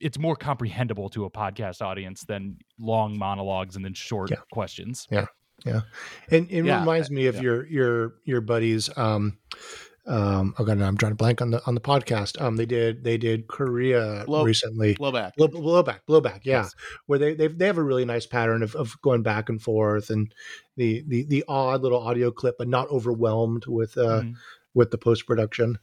[0.00, 4.38] It's more comprehensible to a podcast audience than long monologues and then short Yeah.
[4.50, 5.06] questions.
[5.10, 5.26] Yeah,
[5.64, 7.42] and it Yeah, reminds me of yeah.
[7.42, 8.90] your your your buddies.
[8.96, 9.38] Um,
[10.06, 12.38] um, oh god, I'm trying to blank on the on the podcast.
[12.40, 14.94] Um, they did they did Korea Blow- recently.
[14.96, 15.34] Blowback.
[15.36, 16.62] Blow, blowback, blowback, yeah.
[16.62, 16.74] Yes.
[17.06, 20.10] Where they they they have a really nice pattern of, of going back and forth
[20.10, 20.32] and
[20.76, 24.34] the, the the odd little audio clip, but not overwhelmed with uh Mhm.
[24.74, 25.78] with the post production.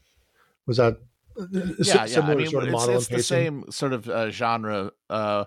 [0.67, 0.97] Was that
[1.39, 2.05] uh, yeah, yeah.
[2.05, 5.45] similar I mean, sort of it's, model it's the same sort of uh, genre, uh,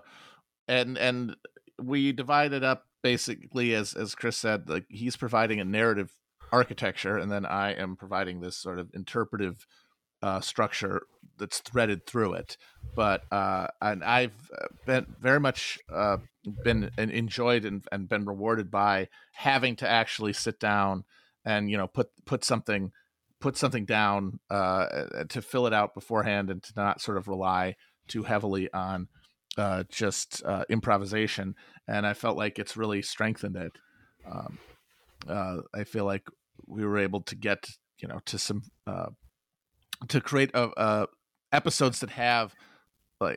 [0.67, 1.37] and and
[1.81, 6.11] we divided up basically as as Chris said, like he's providing a narrative
[6.51, 9.67] architecture, and then I am providing this sort of interpretive
[10.23, 11.03] uh, structure
[11.37, 12.57] that's threaded through it.
[12.95, 16.17] But uh, and I've uh, been very much uh,
[16.63, 21.03] been and enjoyed and, and been rewarded by having to actually sit down
[21.45, 22.91] and you know put put something
[23.39, 24.87] put something down uh,
[25.29, 27.75] to fill it out beforehand and to not sort of rely
[28.07, 29.09] too heavily on
[29.57, 31.55] uh, just uh, improvisation.
[31.87, 33.71] And I felt like it's really strengthened it.
[34.29, 34.57] Um,
[35.27, 36.27] uh, I feel like
[36.67, 39.07] we were able to get you know to some uh,
[40.07, 41.05] to create a, uh
[41.51, 42.53] episodes that have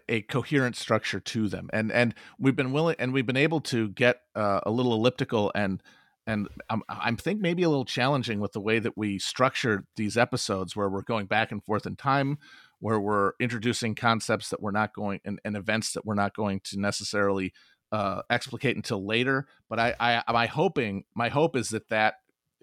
[0.09, 3.89] a coherent structure to them and and we've been willing and we've been able to
[3.89, 5.83] get uh, a little elliptical and
[6.27, 10.19] and I'm, I'm think maybe a little challenging with the way that we structured these
[10.19, 12.39] episodes where we're going back and forth in time
[12.81, 16.61] where we're introducing concepts that we're not going and, and events that we're not going
[16.65, 17.53] to necessarily
[17.91, 22.15] uh, explicate until later but I, I my hoping my hope is that that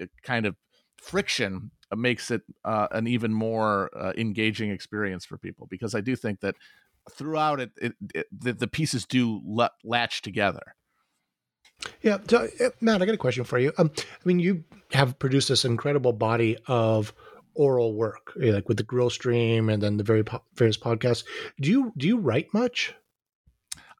[0.01, 0.55] uh, kind of
[0.97, 6.15] friction makes it uh, an even more uh, engaging experience for people because I do
[6.15, 6.55] think that
[7.11, 10.75] throughout it, it, it the, the pieces do la- latch together.
[12.01, 13.73] Yeah, so uh, Matt, I got a question for you.
[13.77, 17.13] Um, I mean, you have produced this incredible body of
[17.55, 21.23] oral work, eh, like with the Grill Stream and then the very po- various podcasts.
[21.59, 22.93] Do you do you write much?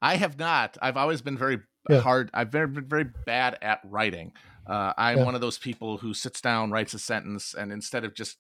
[0.02, 0.78] I have not.
[0.82, 2.02] I've always been very Yeah.
[2.02, 2.30] hard.
[2.34, 4.34] I've very, been very bad at writing.
[4.68, 5.24] Uh, I'm Yeah.
[5.26, 8.38] one of those people who sits down, writes a sentence, and instead of just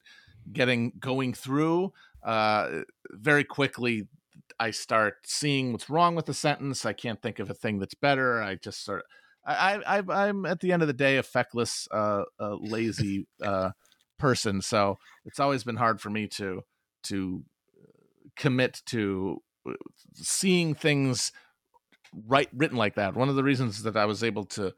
[0.51, 4.08] getting going through, uh, very quickly
[4.60, 6.86] I start seeing what's wrong with the sentence.
[6.86, 8.41] I can't think of a thing that's better.
[8.41, 9.06] I just sort of.
[9.47, 13.71] I, I, I'm at the end of the day a feckless, uh, uh, lazy uh,
[14.17, 16.62] person, so it's always been hard for me to
[17.04, 17.43] to
[18.36, 19.41] commit to
[20.15, 21.32] seeing things
[22.28, 23.15] right written like that.
[23.15, 24.73] One of the reasons that I was able to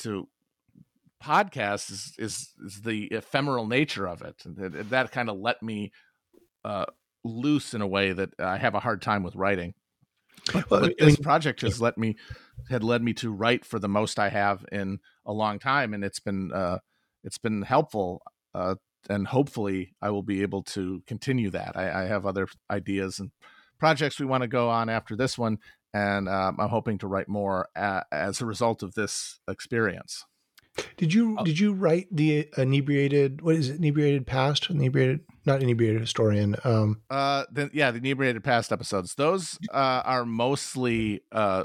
[0.00, 0.28] to
[1.22, 4.36] podcast is is, is the ephemeral nature of it.
[4.44, 5.92] That, that kind of let me
[6.64, 6.86] uh,
[7.24, 9.74] loose in a way that I have a hard time with writing.
[10.52, 12.16] But, well, but this mean, project has let me
[12.70, 16.02] had led me to write for the most I have in a long time, and
[16.02, 16.78] it's been uh,
[17.22, 18.22] it's been helpful.
[18.54, 18.74] Uh,
[19.08, 21.76] and hopefully, I will be able to continue that.
[21.76, 23.30] I, I have other ideas and
[23.78, 25.58] projects we want to go on after this one,
[25.94, 30.24] and um, I'm hoping to write more a, as a result of this experience.
[30.96, 31.44] Did you oh.
[31.44, 33.42] did you write the inebriated?
[33.42, 33.78] What is it?
[33.78, 34.70] Inebriated past?
[34.70, 35.20] Inebriated?
[35.44, 36.56] Not inebriated historian.
[36.64, 37.02] Um.
[37.10, 37.44] Uh.
[37.50, 39.14] Then yeah, the inebriated past episodes.
[39.14, 41.64] Those uh are mostly uh.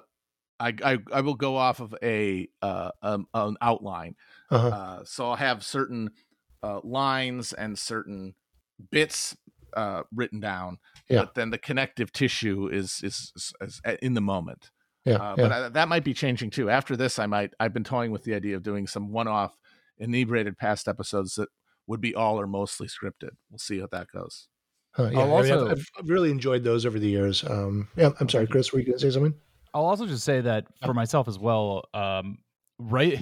[0.57, 4.15] I, I, I will go off of a uh um, an outline.
[4.49, 4.67] Uh-huh.
[4.67, 6.11] Uh, so I'll have certain
[6.65, 8.33] uh, lines and certain
[8.91, 9.35] bits
[9.75, 11.19] uh, written down, yeah.
[11.19, 14.71] but then the connective tissue is, is, is, is in the moment.
[15.05, 15.43] Yeah, uh, yeah.
[15.43, 16.69] but I, that might be changing too.
[16.69, 17.51] After this, I might.
[17.59, 19.55] I've been toying with the idea of doing some one-off
[19.99, 21.49] inebriated past episodes that
[21.85, 23.31] would be all or mostly scripted.
[23.51, 24.47] We'll see how that goes.
[24.97, 27.43] Uh, yeah, also, I mean, I've, I've, really enjoyed those over the years.
[27.43, 28.73] Um, yeah, I'm sorry, Chris.
[28.73, 29.35] Were you going to say something?
[29.73, 31.83] I'll also just say that for myself as well.
[31.93, 32.39] Um,
[32.79, 33.19] right,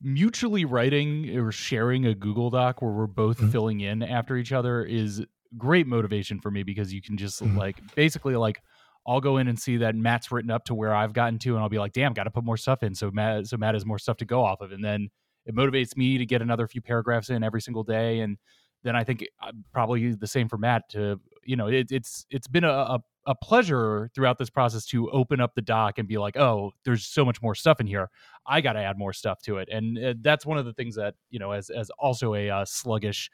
[0.00, 3.50] mutually writing or sharing a Google Doc where we're both mm-hmm.
[3.50, 5.24] filling in after each other is
[5.58, 7.56] great motivation for me because you can just mm-hmm.
[7.58, 8.62] like basically like
[9.06, 11.62] I'll go in and see that Matt's written up to where I've gotten to, and
[11.62, 13.84] I'll be like, "Damn, got to put more stuff in." So Matt, so Matt has
[13.84, 15.08] more stuff to go off of, and then
[15.44, 18.38] it motivates me to get another few paragraphs in every single day, and
[18.84, 20.88] then I think uh, probably the same for Matt.
[20.90, 25.10] To you know, it, it's it's been a, a a pleasure throughout this process to
[25.10, 28.10] open up the doc and be like, oh, there's so much more stuff in here.
[28.46, 30.96] I got to add more stuff to it, and uh, that's one of the things
[30.96, 33.30] that you know, as as also a uh, sluggish,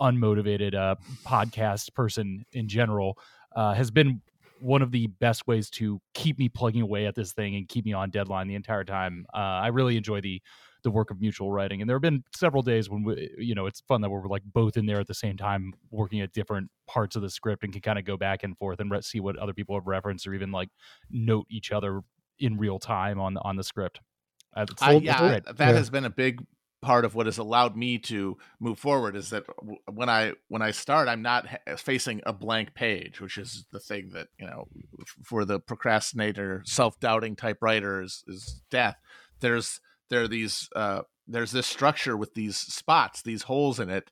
[0.00, 0.94] unmotivated uh,
[1.26, 3.18] podcast person in general,
[3.56, 4.20] uh, has been
[4.60, 7.84] one of the best ways to keep me plugging away at this thing and keep
[7.84, 9.26] me on deadline the entire time.
[9.34, 10.40] Uh, I really enjoy the
[10.82, 13.66] the work of mutual writing, and there have been several days when we, you know
[13.66, 16.70] it's fun that we're like both in there at the same time, working at different
[16.88, 19.20] parts of the script, and can kind of go back and forth and re- see
[19.20, 20.68] what other people have referenced, or even like
[21.10, 22.02] note each other
[22.38, 24.00] in real time on on the script.
[24.54, 25.72] Uh, I, yeah, that yeah.
[25.72, 26.44] has been a big
[26.82, 29.44] part of what has allowed me to move forward is that
[29.90, 31.46] when I when I start, I'm not
[31.78, 34.66] facing a blank page, which is the thing that you know
[35.24, 38.96] for the procrastinator, self doubting type writer is, is death.
[39.40, 44.10] There's there are these uh, there's this structure with these spots, these holes in it,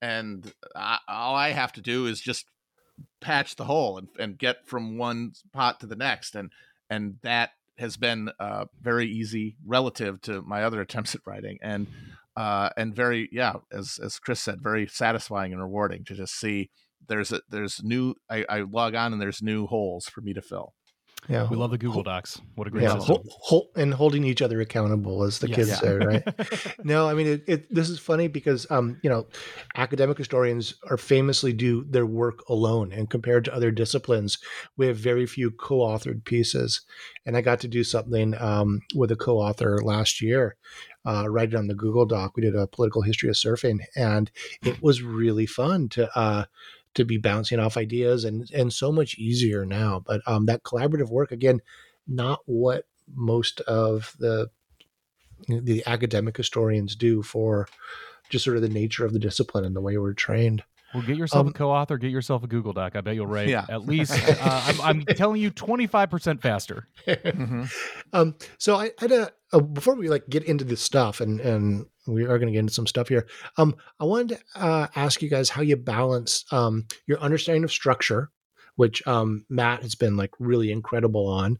[0.00, 2.46] and I, all I have to do is just
[3.20, 6.50] patch the hole and, and get from one pot to the next, and
[6.88, 11.86] and that has been uh, very easy relative to my other attempts at writing, and
[12.36, 16.70] uh, and very yeah, as as Chris said, very satisfying and rewarding to just see
[17.08, 20.42] there's a there's new I, I log on and there's new holes for me to
[20.42, 20.74] fill.
[21.28, 22.40] Yeah, we love the Google Docs.
[22.54, 23.22] What a great yeah, system.
[23.76, 25.56] and holding each other accountable, as the yes.
[25.56, 25.76] kids yeah.
[25.76, 26.76] say, right?
[26.84, 29.26] no, I mean, it, it, this is funny because, um, you know,
[29.76, 34.38] academic historians are famously do their work alone, and compared to other disciplines,
[34.76, 36.82] we have very few co-authored pieces.
[37.24, 40.56] And I got to do something um, with a co-author last year,
[41.06, 42.36] uh, write it on the Google Doc.
[42.36, 44.30] We did a political history of surfing, and
[44.62, 46.18] it was really fun to.
[46.18, 46.44] Uh,
[46.94, 50.02] to be bouncing off ideas and and so much easier now.
[50.04, 51.60] But um, that collaborative work again,
[52.06, 54.50] not what most of the
[55.48, 57.68] the academic historians do for
[58.30, 60.62] just sort of the nature of the discipline and the way we're trained.
[60.94, 62.94] Well, get yourself um, a co-author, get yourself a Google Doc.
[62.94, 63.66] I bet you'll write yeah.
[63.68, 64.12] at least.
[64.44, 66.86] Uh, I'm, I'm, telling you, twenty five percent faster.
[67.06, 67.64] mm-hmm.
[68.12, 71.40] um, so I, I had a, a, before we like get into this stuff, and
[71.40, 73.26] and we are going to get into some stuff here.
[73.56, 77.72] Um, I wanted to uh, ask you guys how you balance um, your understanding of
[77.72, 78.30] structure,
[78.76, 81.58] which um, Matt has been like really incredible on,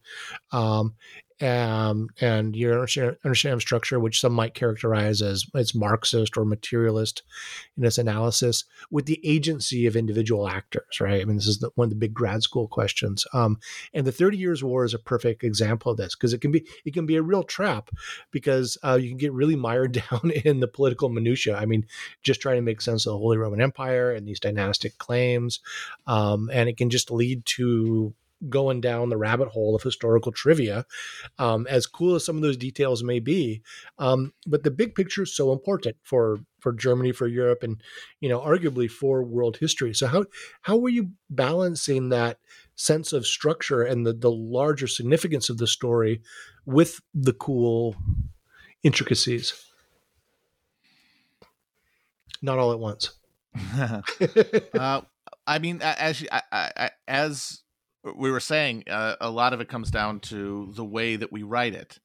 [1.40, 7.22] um, and your understanding of structure, which some might characterize as as Marxist or materialist
[7.76, 11.20] in its analysis, with the agency of individual actors, right?
[11.20, 13.26] I mean, this is the, one of the big grad school questions.
[13.32, 13.58] Um,
[13.92, 16.66] and the Thirty Years' War is a perfect example of this because it can be
[16.84, 17.90] it can be a real trap
[18.30, 21.56] because uh, you can get really mired down in the political minutia.
[21.56, 21.86] I mean,
[22.22, 25.58] just trying to make sense of the Holy Roman Empire and these dynastic claims,
[26.06, 28.14] um, and it can just lead to
[28.48, 30.84] going down the rabbit hole of historical trivia,
[31.38, 33.62] um, as cool as some of those details may be.
[33.98, 37.80] Um, but the big picture is so important for for Germany, for Europe, and
[38.20, 39.94] you know, arguably for world history.
[39.94, 40.24] So how
[40.62, 42.38] how were you balancing that
[42.76, 46.22] sense of structure and the the larger significance of the story
[46.64, 47.96] with the cool
[48.82, 49.52] intricacies?
[52.42, 53.12] Not all at once.
[54.74, 55.00] uh,
[55.46, 57.60] I mean, as I, I, as
[58.16, 61.42] we were saying, uh, a lot of it comes down to the way that we
[61.42, 61.98] write it.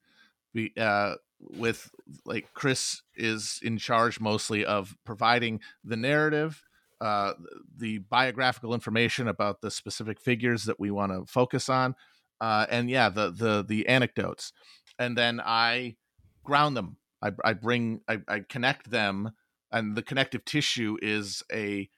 [0.54, 1.90] We uh, with
[2.24, 6.62] like Chris is in charge mostly of providing the narrative,
[7.00, 7.34] uh,
[7.76, 11.94] the biographical information about the specific figures that we want to focus on,
[12.40, 14.52] uh, and yeah, the the the anecdotes,
[14.98, 15.96] and then I
[16.44, 16.96] ground them.
[17.22, 19.32] I, I bring I, I connect them,
[19.70, 21.88] and the connective tissue is a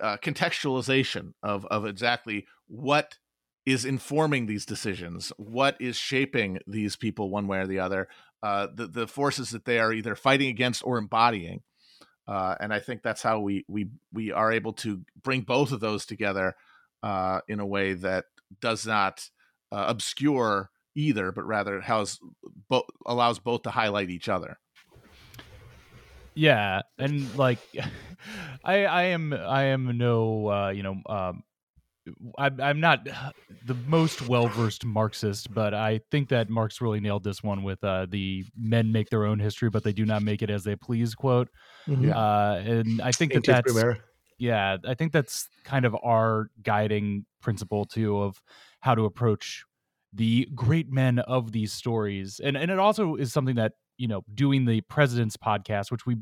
[0.00, 3.18] uh, contextualization of of exactly what
[3.66, 8.08] is informing these decisions, what is shaping these people one way or the other,
[8.42, 11.62] uh, the the forces that they are either fighting against or embodying.
[12.26, 15.80] Uh, and I think that's how we we we are able to bring both of
[15.80, 16.54] those together
[17.02, 18.26] uh, in a way that
[18.60, 19.28] does not
[19.72, 22.18] uh, obscure either, but rather has
[22.68, 24.58] bo- allows both to highlight each other.
[26.34, 27.58] Yeah, and like,
[28.64, 31.42] I I am I am no uh, you know um,
[32.38, 33.06] I'm I'm not
[33.66, 37.82] the most well versed Marxist, but I think that Marx really nailed this one with
[37.82, 40.76] uh, the "men make their own history, but they do not make it as they
[40.76, 41.48] please" quote.
[41.86, 42.14] Mhm.
[42.14, 44.00] Uh, and I think that that's Primera.
[44.38, 48.42] yeah, I think that's kind of our guiding principle too of
[48.80, 49.64] how to approach
[50.12, 52.40] the great men of these stories.
[52.42, 56.16] And and it also is something that, you know, doing the president's podcast, which we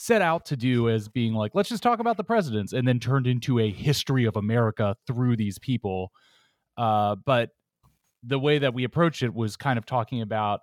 [0.00, 3.00] set out to do as being like, let's just talk about the presidents, and then
[3.00, 6.12] turned into a history of America through these people.
[6.76, 7.50] Uh, but
[8.22, 10.60] the way that we approached it was kind of talking about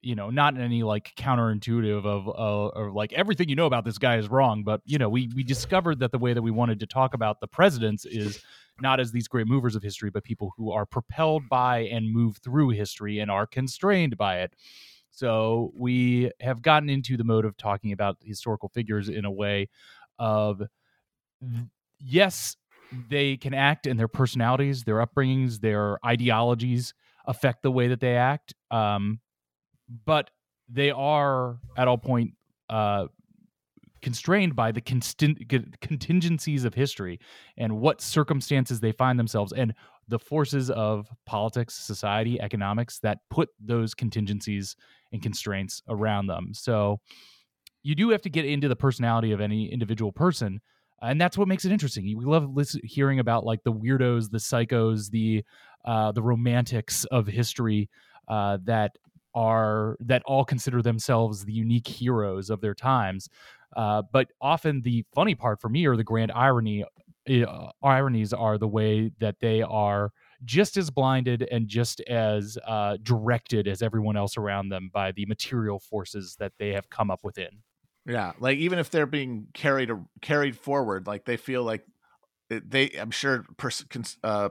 [0.00, 3.84] you know not in any like counterintuitive of uh, or like everything you know about
[3.84, 6.52] this guy is wrong but you know we we discovered that the way that we
[6.52, 8.40] wanted to talk about the presidents is
[8.80, 12.36] not as these great movers of history but people who are propelled by and move
[12.44, 14.54] through history and are constrained by it
[15.18, 19.68] so we have gotten into the mode of talking about historical figures in a way
[20.16, 20.62] of
[21.98, 22.56] yes
[23.08, 26.94] they can act and their personalities their upbringings their ideologies
[27.26, 29.18] affect the way that they act um,
[30.06, 30.30] but
[30.68, 32.30] they are at all point
[32.70, 33.06] uh,
[34.02, 37.18] constrained by the contingencies of history
[37.56, 39.74] and what circumstances they find themselves and
[40.08, 44.76] the forces of politics, society, economics that put those contingencies
[45.12, 46.50] and constraints around them.
[46.54, 47.00] So
[47.82, 50.60] you do have to get into the personality of any individual person.
[51.00, 52.16] And that's what makes it interesting.
[52.16, 55.44] We love listen, hearing about like the weirdos, the psychos, the
[55.84, 57.88] uh, the romantics of history
[58.26, 58.96] uh, that
[59.34, 63.28] are that all consider themselves the unique heroes of their times.
[63.76, 66.84] Uh, but often the funny part for me or the grand irony
[67.28, 70.12] uh, ironies are the way that they are
[70.44, 75.26] just as blinded and just as uh, directed as everyone else around them by the
[75.26, 77.62] material forces that they have come up within.
[78.06, 79.90] Yeah, like even if they're being carried
[80.22, 81.84] carried forward, like they feel like
[82.48, 83.84] they, I'm sure, pers-
[84.22, 84.48] uh,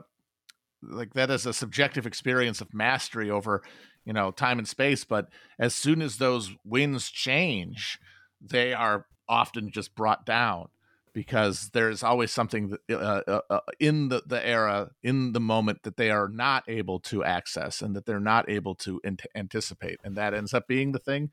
[0.82, 3.62] like that is a subjective experience of mastery over,
[4.04, 5.04] you know, time and space.
[5.04, 7.98] But as soon as those winds change,
[8.40, 10.68] they are often just brought down
[11.12, 15.96] because there's always something uh, uh, uh, in the, the era in the moment that
[15.96, 19.98] they are not able to access and that they're not able to ant- anticipate.
[20.04, 21.30] And that ends up being the thing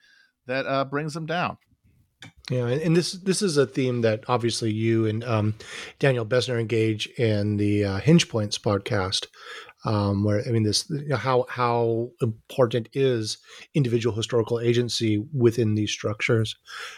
[0.47, 1.57] that uh, brings them down.
[2.49, 5.55] Yeah, and, and this this is a theme that obviously you and um,
[5.99, 9.27] Daniel Bessner engage in the uh, Hinge Points podcast,
[9.85, 13.37] um, where I mean this you know, how how important is
[13.73, 16.55] individual historical agency within these structures.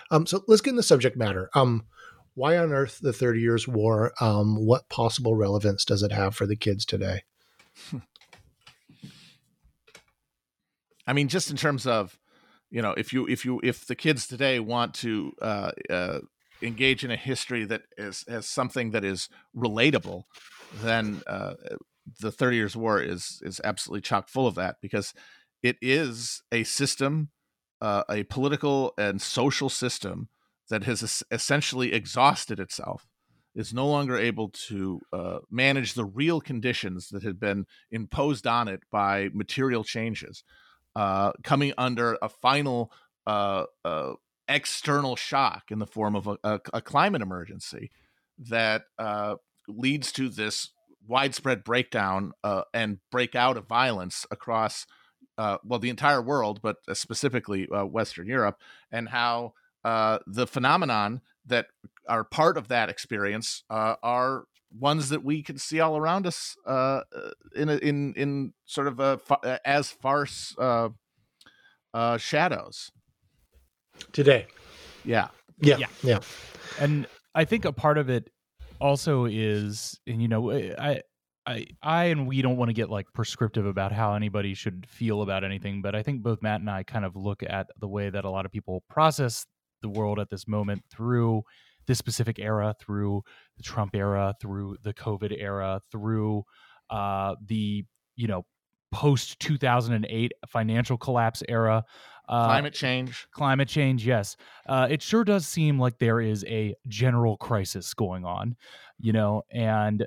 [0.09, 1.49] Um, so let's get in the subject matter.
[1.53, 1.85] Um,
[2.33, 4.13] why on earth the Thirty Years' War?
[4.21, 7.23] Um, what possible relevance does it have for the kids today?
[11.05, 12.17] i mean just in terms of
[12.69, 16.19] you know if you if you if the kids today want to uh, uh,
[16.61, 20.23] engage in a history that is has something that is relatable
[20.81, 21.53] then uh,
[22.19, 25.13] the 30 years war is is absolutely chock full of that because
[25.63, 27.29] it is a system
[27.81, 30.29] uh, a political and social system
[30.69, 33.07] that has es- essentially exhausted itself
[33.55, 38.67] is no longer able to uh, manage the real conditions that had been imposed on
[38.67, 40.43] it by material changes
[40.95, 42.91] uh, coming under a final
[43.25, 44.13] uh, uh,
[44.47, 47.91] external shock in the form of a, a, a climate emergency
[48.37, 49.35] that uh,
[49.67, 50.69] leads to this
[51.07, 54.85] widespread breakdown uh, and breakout of violence across,
[55.37, 58.59] uh, well, the entire world, but specifically uh, Western Europe,
[58.91, 59.53] and how
[59.83, 61.67] uh, the phenomenon that
[62.09, 64.45] are part of that experience uh, are
[64.77, 67.01] ones that we can see all around us uh,
[67.55, 70.89] in a, in in sort of a fa- as farce uh,
[71.93, 72.91] uh, shadows.
[74.11, 74.47] Today,
[75.05, 75.29] Yeah,
[75.59, 75.87] yeah, Yeah.
[76.03, 76.19] yeah,
[76.79, 78.29] and I think a part of it
[78.79, 81.01] also is, and you know, I
[81.47, 85.21] I, I and we don't want to get like prescriptive about how anybody should feel
[85.21, 88.09] about anything, but I think both Matt and I kind of look at the way
[88.09, 89.45] that a lot of people process
[89.81, 91.43] the world at this moment through
[91.85, 93.21] this specific era, through
[93.55, 96.43] the Trump era, through the COVID era, through
[96.89, 97.85] uh, the
[98.17, 98.45] you know
[98.91, 101.83] post 2008 financial collapse era.
[102.27, 103.27] Uh, climate change.
[103.31, 104.35] Climate change, yes.
[104.67, 108.55] Uh, it sure does seem like there is a general crisis going on,
[108.99, 110.05] you know, and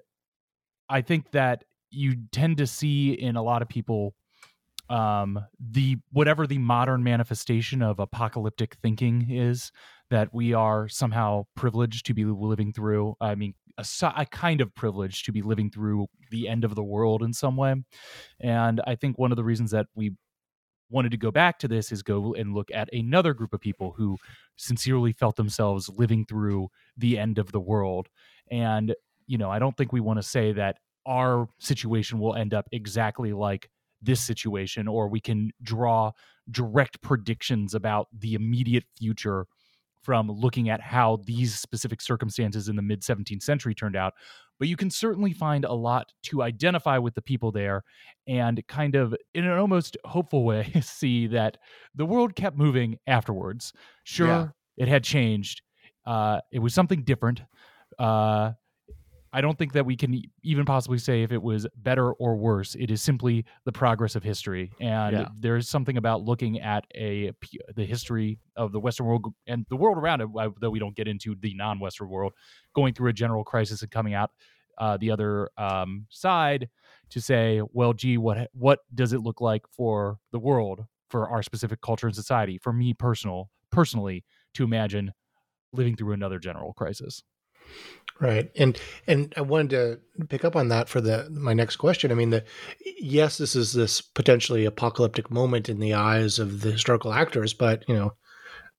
[0.88, 4.14] I think that you tend to see in a lot of people
[4.90, 9.70] um, the whatever the modern manifestation of apocalyptic thinking is
[10.10, 13.14] that we are somehow privileged to be living through.
[13.20, 13.84] I mean, a,
[14.16, 17.56] a, kind of privilege to be living through the end of the world in some
[17.56, 17.76] way.
[18.40, 20.12] And I think one of the reasons that we
[20.91, 23.93] wanted to go back to this is go and look at another group of people
[23.97, 24.18] who
[24.57, 28.09] sincerely felt themselves living through the end of the world.
[28.51, 28.95] And,
[29.26, 32.68] you know, I don't think we want to say that our situation will end up
[32.72, 33.70] exactly like
[34.03, 36.12] this situation, or we can draw
[36.51, 39.47] direct predictions about the immediate future
[40.03, 44.14] from looking at how these specific circumstances in the mid 17th century turned out.
[44.61, 47.82] But you can certainly find a lot to identify with the people there
[48.28, 51.56] and kind of, in an almost hopeful way, see that
[51.94, 53.72] the world kept moving afterwards.
[54.04, 54.48] Sure, yeah.
[54.76, 55.62] it had changed.
[56.06, 57.42] Uh, it was something different.
[57.98, 58.52] Uh,
[59.32, 62.74] I don't think that we can even possibly say if it was better or worse.
[62.74, 65.28] It is simply the progress of history, and yeah.
[65.38, 67.32] there's something about looking at a
[67.76, 70.28] the history of the Western world and the world around it,
[70.60, 72.32] though we don't get into the non-Western world,
[72.74, 74.30] going through a general crisis and coming out
[74.78, 76.68] uh, the other um, side
[77.10, 81.42] to say, well, gee, what what does it look like for the world, for our
[81.42, 84.24] specific culture and society, for me personal personally
[84.54, 85.12] to imagine
[85.72, 87.22] living through another general crisis.
[88.20, 88.50] Right.
[88.54, 92.12] And and I wanted to pick up on that for the my next question.
[92.12, 92.44] I mean the
[92.98, 97.82] yes, this is this potentially apocalyptic moment in the eyes of the historical actors, but
[97.88, 98.12] you know,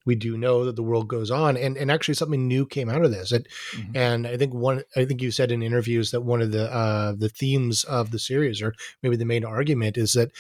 [0.06, 3.04] we do know that the world goes on and, and actually something new came out
[3.04, 3.32] of this.
[3.32, 3.98] It, mm-hmm.
[3.98, 7.14] And I think one I think you said in interviews that one of the uh,
[7.18, 10.32] the themes of the series or maybe the main argument is that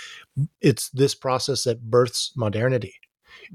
[0.61, 2.93] it's this process that births modernity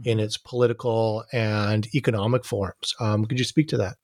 [0.04, 0.24] in mm-hmm.
[0.24, 2.94] its political and economic forms.
[2.98, 3.96] Um, could you speak to that?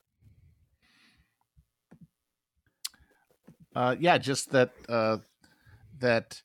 [3.74, 5.18] Uh, yeah, just that uh,
[5.98, 6.42] that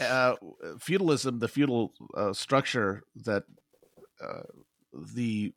[0.00, 0.34] uh,
[0.80, 3.44] feudalism, the feudal uh, structure that
[4.20, 4.42] uh,
[5.14, 5.52] the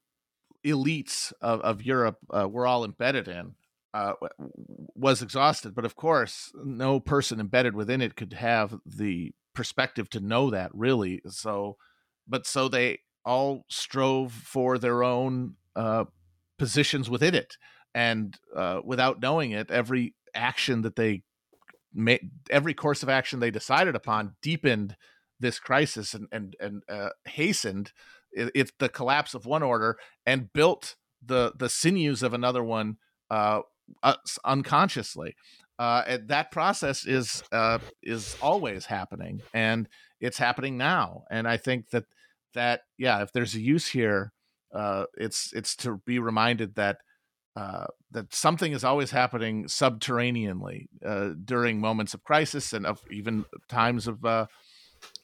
[0.65, 3.55] elites of, of Europe uh, were all embedded in,
[4.95, 5.73] was exhausted.
[5.73, 10.69] But of course, no person embedded within it could have the perspective to know that
[10.73, 11.21] really.
[11.29, 11.77] So,
[12.27, 15.55] but so they all strove for their own
[16.59, 17.57] positions within it
[17.97, 21.23] and uh, without knowing it, every action that they
[21.93, 24.95] made, every course of action they decided upon, deepened
[25.39, 27.91] this crisis and and and uh, hastened
[28.31, 32.97] it, the collapse of one order and built the the sinews of another one
[33.29, 33.61] uh,
[34.45, 35.35] unconsciously.
[35.79, 39.87] Uh, that process is uh, is always happening, and
[40.19, 41.23] it's happening now.
[41.29, 42.05] And I think that
[42.53, 44.33] that yeah, if there's a use here,
[44.73, 46.97] uh, it's it's to be reminded that
[47.55, 53.45] uh, that something is always happening subterraneanly uh, during moments of crisis and of even
[53.67, 54.47] times of uh,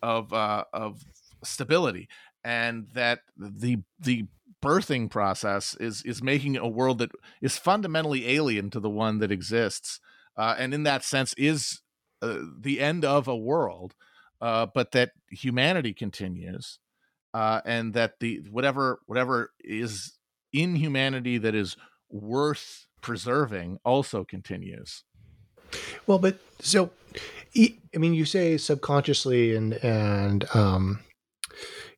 [0.02, 1.04] of uh, of
[1.44, 2.08] stability,
[2.44, 4.26] and that the the
[4.62, 7.12] birthing process is is making a world that
[7.42, 10.00] is fundamentally alien to the one that exists,
[10.38, 11.82] uh, and in that sense is
[12.22, 13.96] the end of a world,
[14.40, 16.80] but that humanity continues,
[17.34, 20.18] and that the whatever whatever is
[20.54, 21.76] in humanity that is
[22.14, 25.04] worth preserving also continues.
[26.08, 26.92] Well, but so
[27.56, 31.00] I mean, you say subconsciously and and um,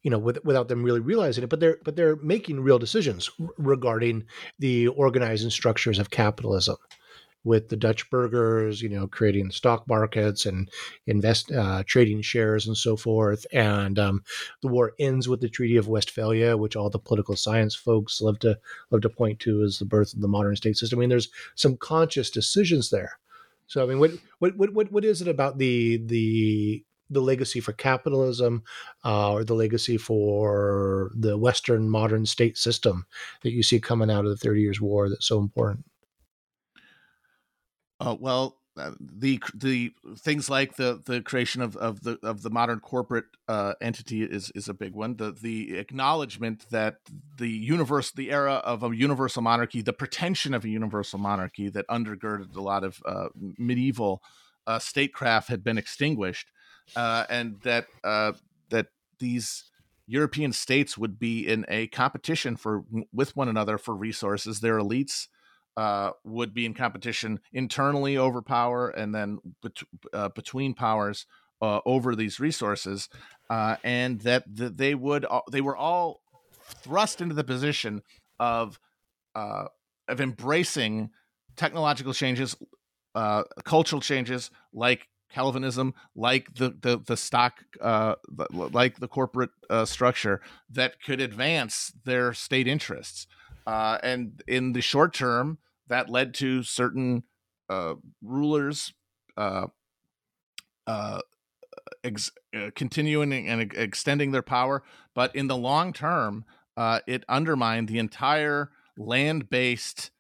[0.04, 3.30] you know, with, without them really realizing it, but they're but they're making real decisions
[3.58, 4.26] regarding
[4.60, 6.78] the organizing structures of capitalism
[7.46, 10.70] with the Dutch burghers, you know, creating stock markets and
[11.06, 13.46] invest uh, trading shares and so forth.
[13.54, 14.24] And um,
[14.62, 18.40] the war ends with the Treaty of Westphalia, which all the political science folks love
[18.40, 18.58] to
[18.90, 21.00] love to point to as the birth of the modern state system.
[21.00, 23.20] I mean, there's some conscious decisions there.
[23.68, 27.74] So, I mean, what what what what is it about the the the legacy for
[27.74, 28.64] capitalism
[29.04, 33.06] uh, or the legacy for the Western modern state system
[33.44, 35.86] that you see coming out of the Thirty Years' War that's so important?
[38.00, 42.50] Uh, well, uh, the the things like the the creation of, of the of the
[42.50, 45.16] modern corporate uh, entity is is a big one.
[45.16, 46.98] The the acknowledgement that
[47.38, 51.88] the universe, the era of a universal monarchy, the pretension of a universal monarchy that
[51.88, 53.28] undergirded a lot of uh,
[53.58, 54.22] medieval
[54.68, 56.52] uh, statecraft had been extinguished,
[56.98, 58.34] uh, and that uh,
[58.70, 58.88] that
[59.20, 59.72] these
[60.06, 62.84] European states would be in a competition for
[63.14, 64.60] with one another for resources.
[64.60, 65.28] Their elites
[65.78, 71.26] uh, would be in competition internally over power and then bet- uh, between powers
[71.62, 73.10] uh, over these resources,
[73.50, 76.22] uh, and that the, they would they were all
[76.82, 78.02] thrust into the position
[78.40, 78.80] of
[79.36, 79.66] uh,
[80.08, 81.10] of embracing
[81.56, 82.56] technological changes,
[83.16, 87.64] uh, cultural changes like Calvinism, like the the the stock,
[88.52, 89.50] like the corporate
[89.86, 93.28] structure that could advance their state interests.
[93.66, 95.58] Uh, and in the short term,
[95.88, 97.24] that led to certain
[97.70, 98.94] uh, rulers
[99.38, 99.68] uh,
[100.88, 101.20] uh,
[102.04, 104.84] ex- uh, continuing and extending their power.
[105.14, 106.46] But in the long term,
[106.78, 110.12] uh, it undermined the entire land based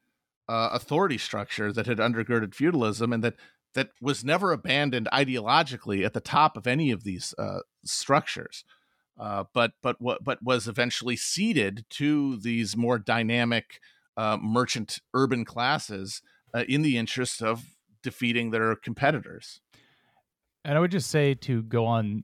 [0.47, 3.33] authority structure that had undergirded feudalism and that
[3.73, 7.33] that was never abandoned ideologically at the top of any of these
[7.83, 8.63] structures.
[9.17, 13.79] But but what but was eventually ceded to these more dynamic
[14.17, 16.21] uh, merchant urban classes
[16.53, 17.63] uh, in the interest of
[18.01, 19.61] defeating their competitors.
[20.63, 22.23] And I would just say to go on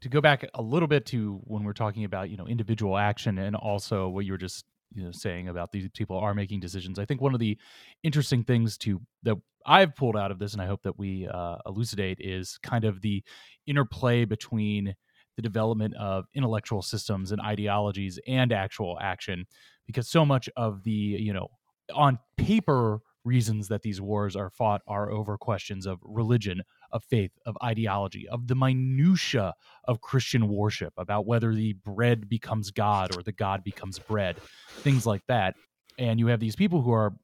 [0.00, 3.38] to go back a little bit to when we're talking about you know individual action
[3.38, 4.64] and also what you were just
[4.94, 6.98] you know saying about these people are making decisions.
[6.98, 7.58] I think one of the
[8.02, 11.56] interesting things to that I've pulled out of this, and I hope that we uh,
[11.66, 13.24] elucidate, is kind of the
[13.66, 14.94] interplay between
[15.36, 19.46] the development of intellectual systems and ideologies and actual action
[19.86, 21.48] because so much of the you know
[21.94, 26.62] on paper reasons that these wars are fought are over questions of religion
[26.92, 29.52] of faith of ideology of the minutia
[29.84, 34.36] of christian worship about whether the bread becomes god or the god becomes bread
[34.78, 35.56] things like that.
[35.98, 37.14] And you have these people who are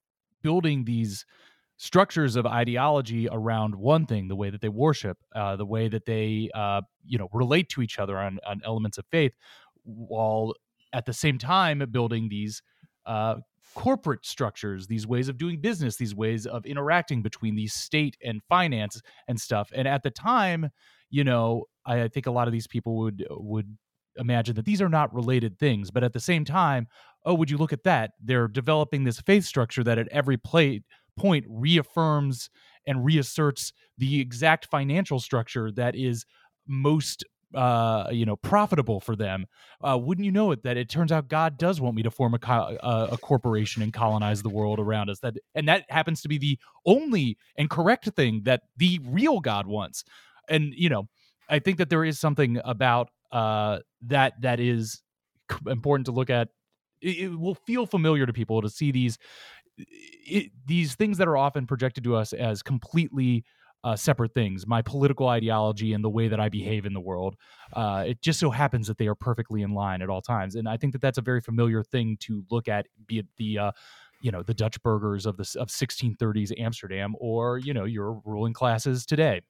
[0.42, 1.24] building these
[1.83, 6.07] structures of ideology around one thing the way that they worship uh, the way that
[6.07, 9.33] they uh, you know relate to each other on, on elements of faith
[9.83, 10.55] while
[10.93, 12.62] at the same time building these
[13.07, 13.35] uh,
[13.74, 18.43] corporate structures, these ways of doing business, these ways of interacting between the state and
[18.49, 19.70] finance and stuff.
[19.74, 20.70] And at the time,
[21.11, 23.76] you know, I, I think a lot of these people would would
[24.16, 25.91] imagine that these are not related things.
[25.91, 26.87] But at the same time,
[27.24, 28.12] oh, would you look at that?
[28.22, 30.83] They're developing this faith structure that at every play,
[31.16, 32.50] point reaffirms
[32.86, 36.24] and reasserts the exact financial structure that is
[36.66, 39.44] most uh, you know profitable for them
[39.86, 42.32] uh, wouldn't you know it that it turns out god does want me to form
[42.32, 46.22] a, co- a, a corporation and colonize the world around us that and that happens
[46.22, 50.02] to be the only and correct thing that the real god wants.
[50.48, 51.08] And you know
[51.48, 55.02] i think that there is something about uh, that that is
[55.66, 56.48] important to look at.
[57.00, 59.18] It, it will feel familiar to people to see these
[59.91, 63.45] it, these things that are often projected to us as completely
[63.85, 67.35] uh, separate things my political ideology and the way that i behave in the world
[67.72, 70.68] uh, it just so happens that they are perfectly in line at all times and
[70.68, 73.72] i think that that's a very familiar thing to look at be it the uh,
[74.20, 78.53] you know the dutch burghers of the of 1630s amsterdam or you know your ruling
[78.53, 79.41] classes today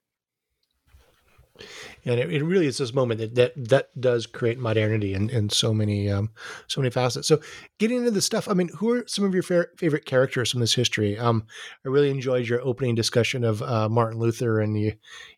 [2.04, 5.50] and it, it, really is this moment that that, that does create modernity in, in
[5.50, 6.30] so many um,
[6.66, 7.28] so many facets.
[7.28, 7.40] So
[7.78, 10.60] getting into the stuff, I mean, who are some of your fa- favorite characters from
[10.60, 11.18] this history?
[11.18, 11.46] Um,
[11.84, 14.94] I really enjoyed your opening discussion of uh, Martin Luther, and you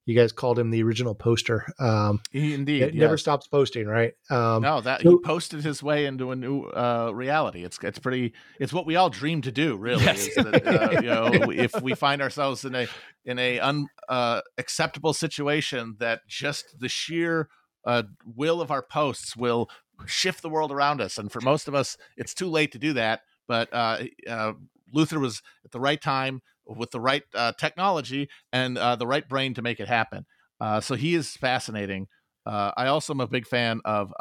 [0.06, 1.66] you guys called him the original poster.
[1.78, 3.00] Um, he indeed, it yes.
[3.00, 4.12] never stops posting, right?
[4.30, 7.64] Um, no, that so, he posted his way into a new uh, reality.
[7.64, 8.34] It's it's pretty.
[8.60, 10.04] It's what we all dream to do, really.
[10.04, 10.34] Yes.
[10.34, 12.86] That, uh, you know, if we find ourselves in a
[13.24, 17.48] in a unacceptable uh, situation that just the sheer
[17.86, 19.70] uh, will of our posts will
[20.06, 21.18] shift the world around us.
[21.18, 23.20] And for most of us, it's too late to do that.
[23.46, 23.98] But uh,
[24.28, 24.52] uh,
[24.92, 29.28] Luther was at the right time with the right uh, technology and uh, the right
[29.28, 30.26] brain to make it happen.
[30.60, 32.08] Uh, so he is fascinating.
[32.46, 34.12] I also am a big fan of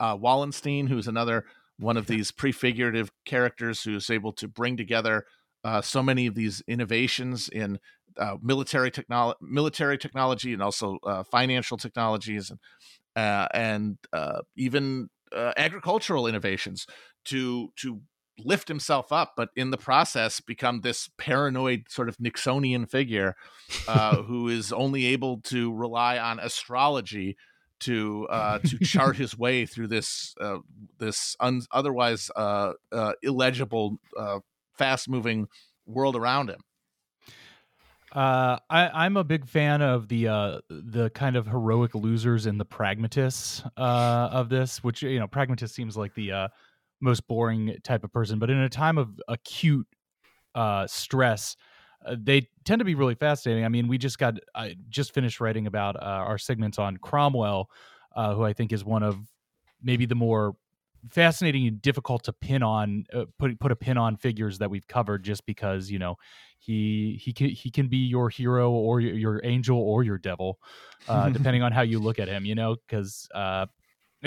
[0.00, 1.44] Wallenstein, who's another
[1.78, 5.24] one of these prefigurative characters who's able to bring together
[5.82, 7.78] so many of these innovations in
[8.18, 12.58] uh, military technology, military technology, and also uh, financial technologies, and
[13.16, 16.86] uh, and uh, even uh, agricultural innovations
[17.24, 18.00] to to
[18.44, 23.36] lift himself up, but in the process become this paranoid sort of Nixonian figure
[24.26, 27.36] who is only able to rely on astrology
[27.78, 30.58] to uh, to chart his way through this uh,
[30.98, 32.72] this un- otherwise uh,
[33.22, 33.98] illegible,
[34.72, 35.48] fast moving
[35.86, 36.60] world around him.
[38.12, 42.58] Uh, I, I'm a big fan of the uh, the kind of heroic losers and
[42.58, 46.48] the pragmatists uh, of this, which you know, pragmatist seems like the uh,
[47.00, 49.86] most boring type of person, but in a time of acute
[50.54, 51.56] uh, stress,
[52.04, 53.64] uh, they tend to be really fascinating.
[53.64, 57.70] I mean, we just got I just finished writing about uh, our segments on Cromwell,
[58.14, 59.18] uh, who I think is one of
[59.82, 60.54] maybe the more
[61.10, 64.86] fascinating and difficult to pin on uh, put put a pin on figures that we've
[64.86, 66.16] covered just because you know
[66.58, 70.58] he he can he can be your hero or your, your angel or your devil
[71.08, 73.66] uh, depending on how you look at him you know because uh,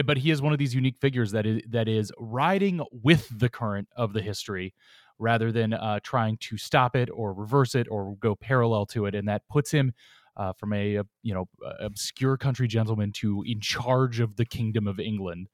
[0.05, 3.49] but he is one of these unique figures that is that is riding with the
[3.49, 4.73] current of the history
[5.17, 9.15] rather than uh, trying to stop it or reverse it or go parallel to it
[9.15, 9.93] and that puts him
[10.37, 11.45] uh, from a, a you know
[11.79, 15.49] obscure country gentleman to in charge of the kingdom of England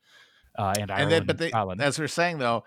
[0.57, 1.01] uh, and Ireland.
[1.03, 1.81] And then, but they, Ireland.
[1.81, 2.63] as we're saying though,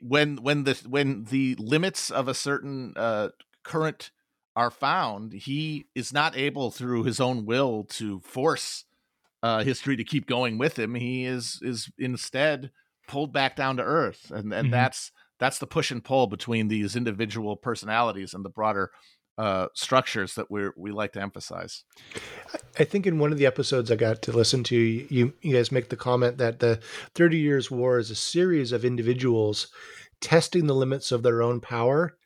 [0.00, 3.28] when when the when the limits of a certain uh,
[3.62, 4.10] current
[4.54, 8.84] are found, he is not able through his own will to force
[9.42, 10.94] uh, history to keep going with him.
[10.94, 12.70] He is is instead
[13.08, 14.72] pulled back down to earth, and and Mhm.
[14.72, 18.90] that's that's the push and pull between these individual personalities and the broader
[19.38, 21.84] uh, structures that we we like to emphasize.
[22.78, 25.72] I think in one of the episodes I got to listen to, you you guys
[25.72, 26.80] make the comment that the
[27.14, 29.68] Thirty Years' War is a series of individuals
[30.20, 32.16] testing the limits of their own power,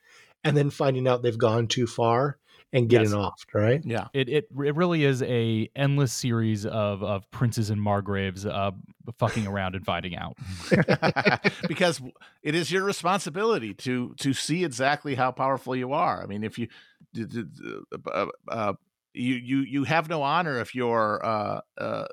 [0.44, 2.38] and then finding out they've gone too far
[2.77, 3.14] and getting Yes.
[3.14, 3.45] off.
[3.53, 3.81] Right?
[3.85, 4.09] Yeah.
[4.12, 8.72] it, it it really is a endless series of of princes and margraves uh
[9.18, 10.37] fucking around and finding out.
[11.68, 12.01] because
[12.43, 16.22] it is your responsibility to to see exactly how powerful you are.
[16.22, 16.68] I mean, if you
[17.14, 17.79] d- d- d-
[18.12, 18.72] uh, uh,
[19.14, 22.07] you you you have no honor if you're uh, uh,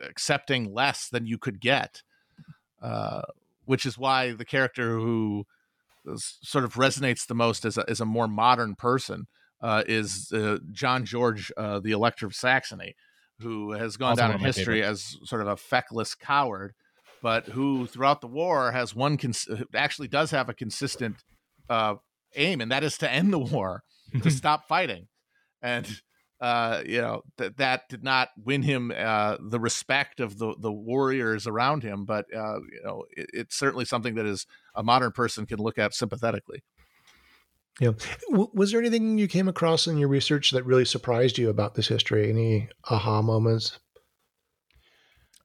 [0.00, 2.02] accepting less than you could get,
[2.80, 3.22] uh,
[3.64, 5.46] which is why the character who
[6.18, 9.26] sort of resonates the most as a as a more modern person
[9.60, 12.94] uh, is uh, John George, uh, the Elector of Saxony,
[13.40, 16.72] who has gone Also down in history as sort of a feckless coward,
[17.22, 21.16] but who throughout the war has one cons- actually does have a consistent
[21.68, 21.94] uh,
[22.34, 23.82] aim, and that is to end the war,
[24.22, 25.08] to stop fighting,
[25.62, 26.00] and
[26.40, 30.72] uh, you know that that did not win him uh, the respect of the the
[30.72, 35.12] warriors around him, but uh, you know it, it's certainly something that is a modern
[35.12, 36.62] person can look at sympathetically.
[37.80, 37.92] Yeah.
[38.30, 41.74] W- was there anything you came across in your research that really surprised you about
[41.74, 42.30] this history?
[42.30, 43.78] Any aha moments?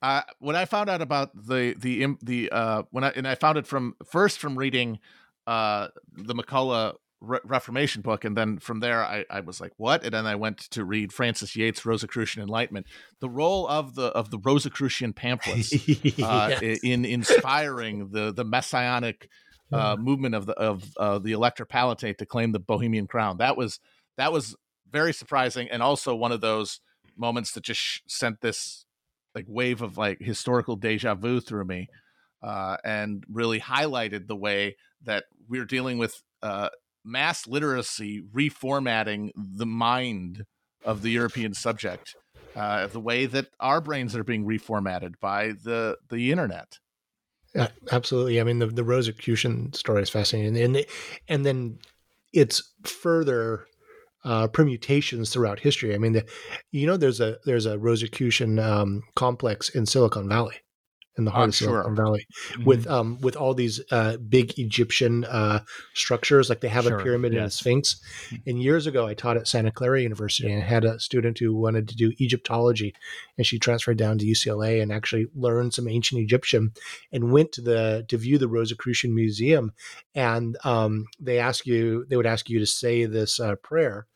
[0.02, 3.58] Uh, when I found out about the the the uh, when I and I found
[3.58, 5.00] it from first from reading
[5.46, 10.04] uh, the MacCulloch Re- Reformation book, and then from there I, I was like, what?
[10.04, 12.88] And then I went to read Frances Yates' Rosicrucian Enlightenment.
[13.20, 15.72] The role of the of the Rosicrucian pamphlets
[16.24, 16.80] uh, Yes.
[16.82, 19.30] in inspiring the the messianic
[19.72, 23.38] uh, movement of the of uh, the Elector Palatinate to claim the Bohemian crown.
[23.38, 23.80] That was
[24.18, 24.56] that was
[24.90, 26.82] very surprising, and also one of those
[27.18, 28.86] moments that just sh- sent this
[29.34, 31.88] like wave of like historical deja vu through me,
[32.44, 36.70] uh, and really highlighted the way that we're dealing with uh,
[37.04, 40.46] mass literacy reformatting the mind
[40.84, 42.16] of the European subject.
[42.54, 46.80] Uh, the way that our brains are being reformatted by the the internet.
[47.92, 48.40] Absolutely.
[48.40, 50.88] I mean, the the Rosicrucian story is fascinating, and the-
[51.28, 51.80] and then
[52.34, 53.68] it's further
[54.24, 55.94] uh, permutations throughout history.
[55.94, 56.26] I mean, the,
[56.72, 60.56] you know, there's a there's a Rosicrucian um, complex in Silicon Valley,
[61.18, 61.68] in the heart I'm of sure.
[61.70, 62.64] Silicon Valley, Mm-hmm.
[62.64, 65.62] with um with all these uh, big Egyptian uh,
[65.94, 66.50] structures.
[66.50, 67.56] Like they have Sure, a pyramid and a yes.
[67.56, 68.02] sphinx.
[68.48, 71.54] And years ago, I taught at Santa Clara University and I had a student who
[71.56, 72.94] wanted to do Egyptology,
[73.38, 76.72] and she transferred down to UCLA and actually learned some ancient Egyptian,
[77.12, 79.74] and went to the to view the Rosicrucian Museum,
[80.16, 84.08] and um, they ask you they would ask you to say this uh, prayer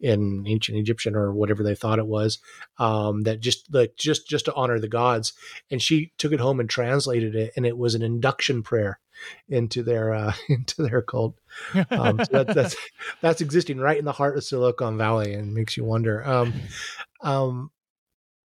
[0.00, 2.38] in ancient Egyptian or whatever they thought it was,
[2.78, 5.32] um, that just like just just to honor the gods.
[5.70, 8.98] And she took it home and translated it, and it was an induction prayer
[9.48, 11.36] into their uh, into their cult.
[11.90, 12.76] Um, so that, that's
[13.20, 16.26] that's existing right in the heart of Silicon Valley, and makes you wonder.
[16.26, 16.54] Um,
[17.22, 17.70] um,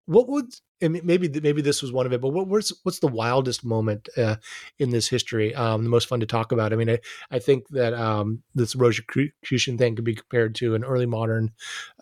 [0.07, 0.47] what would
[0.81, 4.09] and maybe maybe this was one of it, but what what's what's the wildest moment
[4.19, 4.37] uh,
[4.79, 5.55] in this history?
[5.55, 6.73] Um, the most fun to talk about.
[6.73, 6.99] I mean, I,
[7.31, 11.53] I think that um, this Rosicrucian thing could be compared to an early modern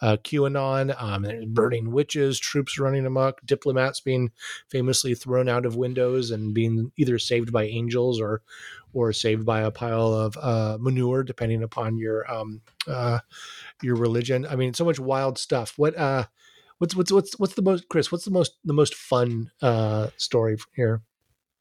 [0.00, 4.32] uh, QAnon, um, burning witches, troops running amok, diplomats being
[4.68, 8.42] famously thrown out of windows and being either saved by angels or
[8.94, 13.20] or saved by a pile of uh, manure, depending upon your um, uh,
[13.82, 14.46] your religion.
[14.46, 15.74] I mean, so much wild stuff.
[15.76, 16.24] What uh,
[16.82, 18.10] what's what's what's what's the most Chris?
[18.10, 21.00] What's the most the most fun uh, story here?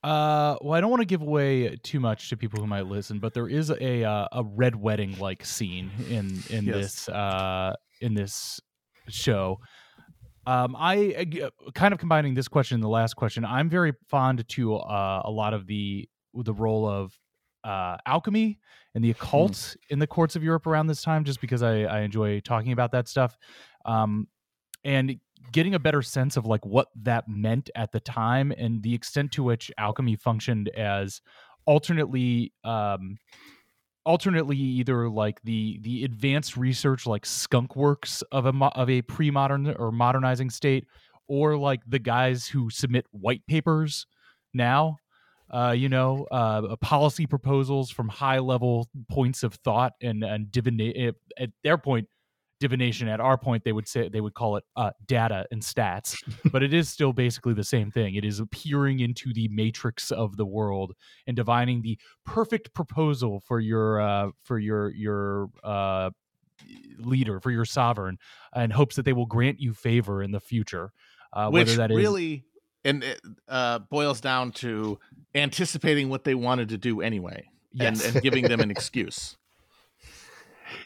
[0.04, 3.20] Uh, well, I don't want to give away too much to people who might listen,
[3.20, 6.74] but there is a uh, a red wedding like scene in in Yes.
[6.76, 8.60] this uh in this
[9.10, 9.60] show.
[10.48, 13.46] Um, I uh, kind of combining this question and the last question.
[13.46, 17.14] I'm very fond to uh, a lot of the the role of
[17.64, 18.58] uh, alchemy
[18.96, 22.00] and the occult in the courts of Europe around this time, just because I, I
[22.00, 23.38] enjoy talking about that stuff.
[23.86, 24.28] Um,
[24.84, 25.18] and
[25.52, 29.32] getting a better sense of like what that meant at the time and the extent
[29.34, 31.22] to which alchemy functioned as
[31.66, 33.18] alternately um
[34.06, 39.74] alternately either like the the advanced research like skunk works of a of a pre-modern
[39.76, 40.86] or modernizing state
[41.28, 44.08] or like the guys who submit white papers
[44.54, 44.98] now
[45.52, 51.14] uh, you know, uh, policy proposals from high level points of thought and and divina-
[51.38, 52.08] at their point
[52.62, 56.16] divination at our point they would say they would call it uh, data and stats
[56.52, 60.38] but it is still basically the same thing it is peering into the matrix of
[60.38, 60.94] the world
[61.26, 66.12] and divining the perfect proposal for your uh, for your your uh,
[67.00, 68.18] leader for your sovereign
[68.54, 70.94] and hopes that they will grant you favor in the future
[71.34, 72.46] uh, which whether that is really
[72.86, 75.00] and it uh, boils down to
[75.34, 78.06] anticipating what they wanted to do anyway Yes.
[78.06, 79.38] and, and giving them an excuse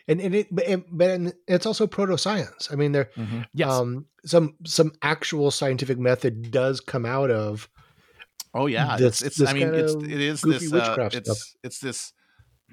[0.07, 2.69] And, and it, but, and- but it's also proto science.
[2.71, 3.09] I mean, there,
[3.53, 3.69] yes.
[3.69, 7.69] um, some some actual scientific method does come out of
[8.53, 8.97] oh yeah.
[8.97, 11.55] This- it's, it's this i mean it's it is goofy this uh, it's stuff.
[11.63, 12.13] it's this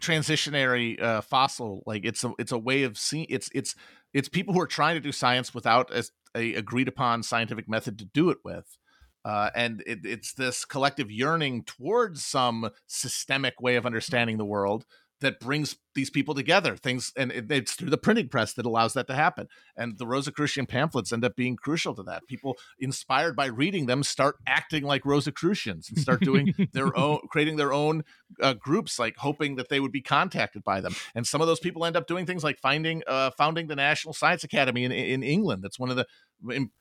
[0.01, 1.83] transitionary uh, fossil.
[1.87, 3.75] Like it's a it's a way of seeing it's it's
[4.13, 6.05] it's people who are trying to do science without a,
[6.35, 8.79] a agreed upon scientific method to do it with.
[9.25, 14.85] Uh, and it, it's this collective yearning towards some systemic way of understanding the world
[15.23, 18.93] that brings these people together things and it, it's through the printing press that allows
[18.95, 19.49] that to happen.
[19.77, 22.27] And the rosicrucian pamphlets end up being crucial to that.
[22.29, 27.57] People inspired by reading them start acting like rosicrucians and start doing their own creating
[27.57, 28.05] their own
[28.41, 30.95] uh, groups like hoping that they would be contacted by them.
[31.15, 34.15] And some of those people end up doing things like finding uh, founding the national
[34.15, 35.63] science academy in, in england.
[35.63, 36.07] That's one of the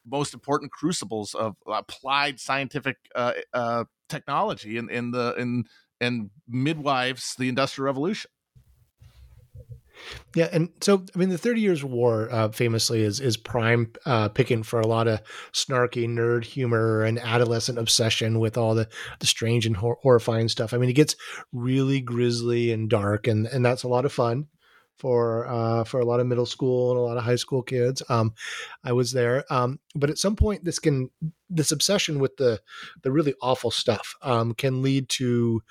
[0.05, 5.65] most important crucibles of applied scientific uh, uh, technology in, in the in
[6.01, 8.29] and midwives the industrial revolution
[10.35, 14.29] Yeah, and so I mean, the Thirty Years' War uh, famously is is prime uh,
[14.29, 15.21] picking for a lot of
[15.53, 18.89] snarky nerd humor and adolescent obsession with all the
[19.19, 20.73] the strange and hor- horrifying stuff.
[20.73, 21.15] I mean, it gets
[21.51, 24.47] really grisly and dark, and and that's a lot of fun
[25.01, 28.03] for uh, for a lot of middle school and a lot of high school kids.
[28.07, 28.35] Um,
[28.83, 31.09] I was there, um, but at some point, this can
[31.49, 32.61] this obsession with the
[33.01, 35.63] the really awful stuff um, can lead to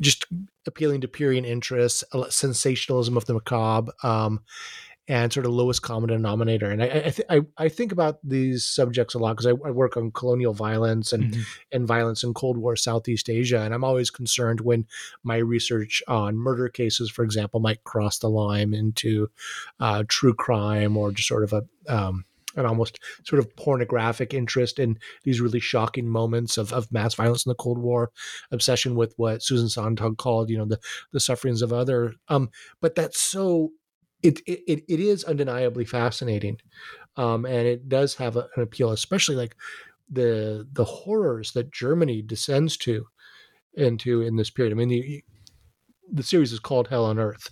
[0.00, 0.26] just
[0.64, 4.40] appealing to period interests, sensationalism of the macabre, um,
[5.08, 6.70] and sort of lowest common denominator.
[6.70, 9.70] And I I, th- I, I think about these subjects a lot because I, I
[9.70, 11.42] work on colonial violence and Mhm.
[11.72, 14.86] and violence in Cold War Southeast Asia, and I'm always concerned when
[15.24, 19.30] my research on murder cases, for example, might cross the line into
[19.80, 22.24] uh, true crime or just sort of a um,
[22.56, 27.46] an almost sort of pornographic interest in these really shocking moments of, of mass violence
[27.46, 28.10] in the Cold War,
[28.50, 30.80] obsession with what Susan Sontag called, you know, the
[31.12, 32.14] the sufferings of other.
[32.28, 32.50] Um,
[32.80, 33.70] but that's so
[34.22, 36.58] it it it is undeniably fascinating,
[37.16, 39.56] um, and it does have a, an appeal, especially like
[40.10, 43.06] the the horrors that Germany descends to
[43.74, 44.72] into in this period.
[44.72, 45.24] I mean, the
[46.10, 47.50] the series is called Hell on Earth,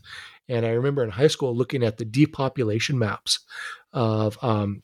[0.48, 3.40] and I remember in high school looking at the depopulation maps
[3.92, 4.82] of um,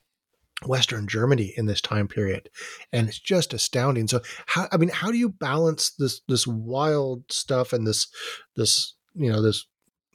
[0.67, 2.49] Western Germany in this time period,
[2.93, 4.09] and it's just astounding.
[4.09, 8.09] So, how I mean, how do you balance this this wild stuff and this
[8.57, 9.67] this you know this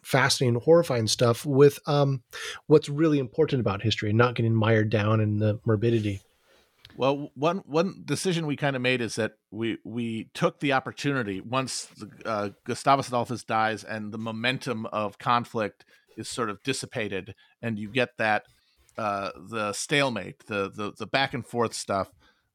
[0.07, 2.23] fascinating, horrifying stuff with um,
[2.67, 6.21] what's really important about history and not getting mired down in the morbidity?
[6.95, 11.41] Well, one one decision we kind of made is that we we took the opportunity
[11.41, 11.89] once
[12.25, 15.85] uh, Gustavus Adolphus dies and the momentum of conflict
[16.17, 18.43] is sort of dissipated, and you get that
[18.97, 22.09] uh, the stalemate, the the the back and forth stuff,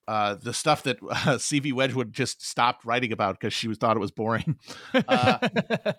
[0.09, 1.73] uh, the stuff that uh, C.V.
[1.73, 4.59] Wedgwood just stopped writing about because she was, thought it was boring.
[5.09, 5.39] Uh,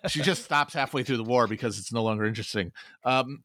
[0.08, 2.72] she just stops halfway through the war because it's no longer interesting.
[3.04, 3.44] Um,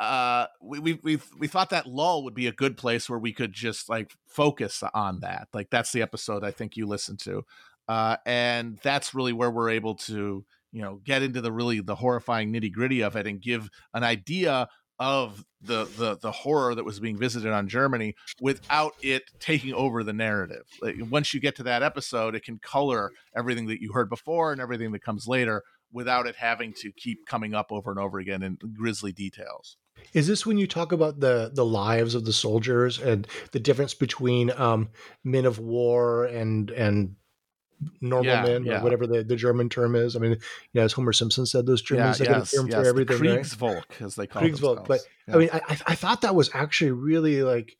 [0.00, 3.32] uh, we we we we thought that lull would be a good place where we
[3.32, 5.48] could just like focus on that.
[5.52, 7.44] Like that's the episode I think you listened to,
[7.88, 11.94] uh, and that's really where we're able to you know get into the really the
[11.94, 14.68] horrifying nitty gritty of it and give an idea
[14.98, 20.04] of the the the horror that was being visited on Germany without it taking over
[20.04, 20.64] the narrative.
[20.80, 24.52] Like, once you get to that episode, it can color everything that you heard before
[24.52, 28.18] and everything that comes later without it having to keep coming up over and over
[28.18, 29.76] again in grisly details.
[30.12, 33.94] Is this when you talk about the the lives of the soldiers and the difference
[33.94, 34.90] between um,
[35.22, 37.16] men of war and and
[38.00, 38.80] normal Yeah, men yeah.
[38.80, 40.16] or whatever the, the German term is.
[40.16, 40.38] I mean, you
[40.74, 43.20] know, as Homer Simpson said, those Germans they yes, term yes, for everything.
[43.20, 43.40] right?
[43.40, 44.86] Kriegsvolk, as they call Kriegsvolk.
[44.86, 45.32] But themselves.
[45.32, 47.76] I mean, I, I I thought that was actually really like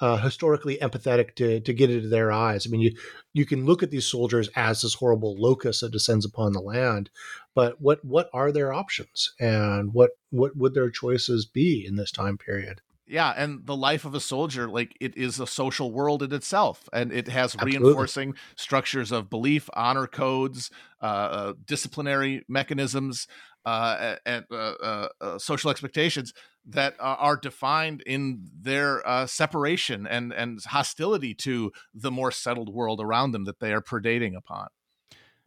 [0.00, 2.66] uh, historically empathetic to to get into their eyes.
[2.66, 2.96] I mean, you
[3.32, 7.10] you can look at these soldiers as this horrible locust that descends upon the land,
[7.54, 12.10] but what what are their options and what what would their choices be in this
[12.10, 12.80] time period?
[13.10, 16.88] Yeah and the life of a soldier like it is a social world in itself
[16.92, 17.80] and it has Absolutely.
[17.80, 20.70] reinforcing structures of belief honor codes
[21.02, 23.26] uh, uh, disciplinary mechanisms
[23.66, 26.32] uh, and uh, uh, uh, social expectations
[26.64, 33.00] that are defined in their uh, separation and and hostility to the more settled world
[33.00, 34.68] around them that they are predating upon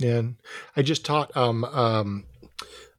[0.03, 0.36] And
[0.76, 2.26] I just taught um, um,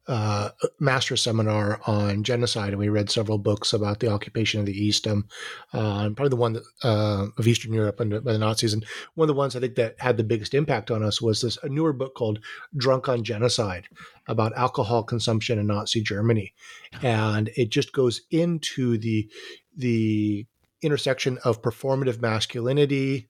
[0.07, 0.49] uh,
[0.79, 5.07] master seminar on genocide, and we read several books about the occupation of the East.
[5.07, 5.27] Um,
[5.73, 8.73] uh, and probably the one that, uh, of Eastern Europe and by the Nazis.
[8.73, 8.85] And
[9.15, 11.57] one of the ones I think that had the biggest impact on us was this
[11.63, 12.39] a newer book called
[12.77, 13.87] "Drunk on Genocide"
[14.27, 16.53] about alcohol consumption in Nazi Germany,
[17.01, 19.29] and it just goes into the
[19.75, 20.45] the
[20.81, 23.27] intersection of performative masculinity,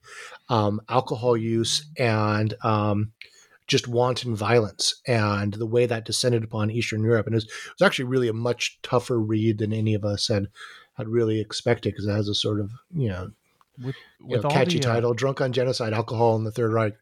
[0.49, 3.13] um, alcohol use, and um,
[3.68, 7.26] just wanton violence and the way that descended upon Eastern Europe.
[7.26, 10.28] And it was, it was actually really a much tougher read than any of us
[10.28, 10.47] had
[10.95, 13.32] had really expected because it has a sort of you know,
[13.84, 13.95] with,
[14.26, 16.93] you know catchy the, uh, title, "Drunk on Genocide: Alcohol in the Third Reich."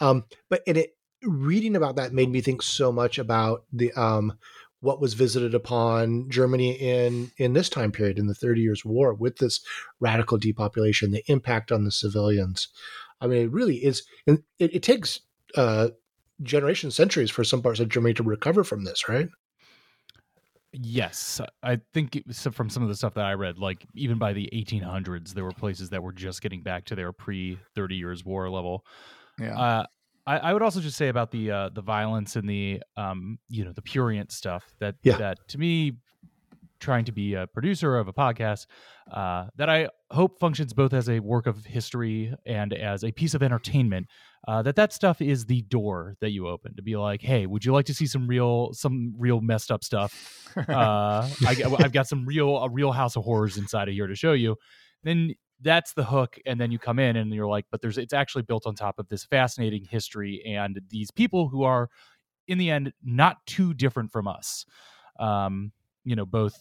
[0.00, 4.34] Um, but in it, reading about that made me think so much about the um,
[4.80, 9.14] what was visited upon Germany in in this time period in the Thirty Years' War
[9.14, 9.60] with this
[10.00, 12.68] radical depopulation, the impact on the civilians.
[13.20, 15.20] I mean, it really is, and it, it takes
[15.56, 15.88] uh,
[16.42, 19.28] generations, centuries for some parts of Germany to recover from this, right?
[20.72, 24.18] Yes, I think it was from some of the stuff that I read, like even
[24.18, 27.96] by the 1800s, there were places that were just getting back to their pre Thirty
[27.96, 28.84] Years' War level.
[29.38, 29.84] yeah Uh,
[30.26, 33.64] I, I would also just say about the uh, the violence and the um, you
[33.64, 35.18] know the purient stuff that Yeah.
[35.18, 35.94] that to me,
[36.80, 38.66] trying to be a producer of a podcast,
[39.12, 43.34] uh, that I hope functions both as a work of history and as a piece
[43.34, 44.06] of entertainment.
[44.46, 47.64] Uh, that that stuff is the door that you open to be like, hey, would
[47.64, 50.48] you like to see some real some real messed up stuff?
[50.56, 54.14] uh, I, have got some real a real house of horrors inside of here to
[54.14, 54.56] show you.
[55.02, 58.12] Then that's the hook, and then you come in and you're like, but there's it's
[58.12, 61.90] actually built on top of this fascinating history and these people who are,
[62.46, 64.64] in the end, not too different from us.
[65.18, 65.72] Um,
[66.04, 66.56] you know, both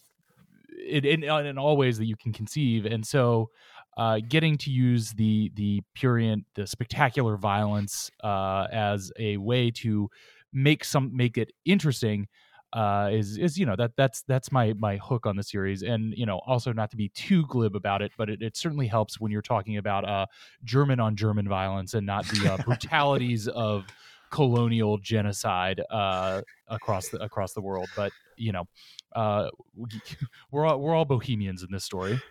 [0.77, 3.49] in, in in all ways that you can conceive, and so.
[3.97, 10.07] Uh, getting to use the the purient, the spectacular violence uh, as a way to
[10.53, 12.27] make some make it interesting
[12.73, 16.13] uh, is is you know that that's that's my my hook on the series, and
[16.17, 19.19] you know also not to be too glib about it, but it, it certainly helps
[19.19, 20.25] when you're talking about uh,
[20.63, 23.85] German on German violence and not the uh, brutalities of
[24.31, 27.87] colonial genocide uh, across the across the world.
[27.95, 28.65] But you know,
[29.15, 29.87] uh, we,
[30.51, 32.21] we're all we're all bohemians in this story.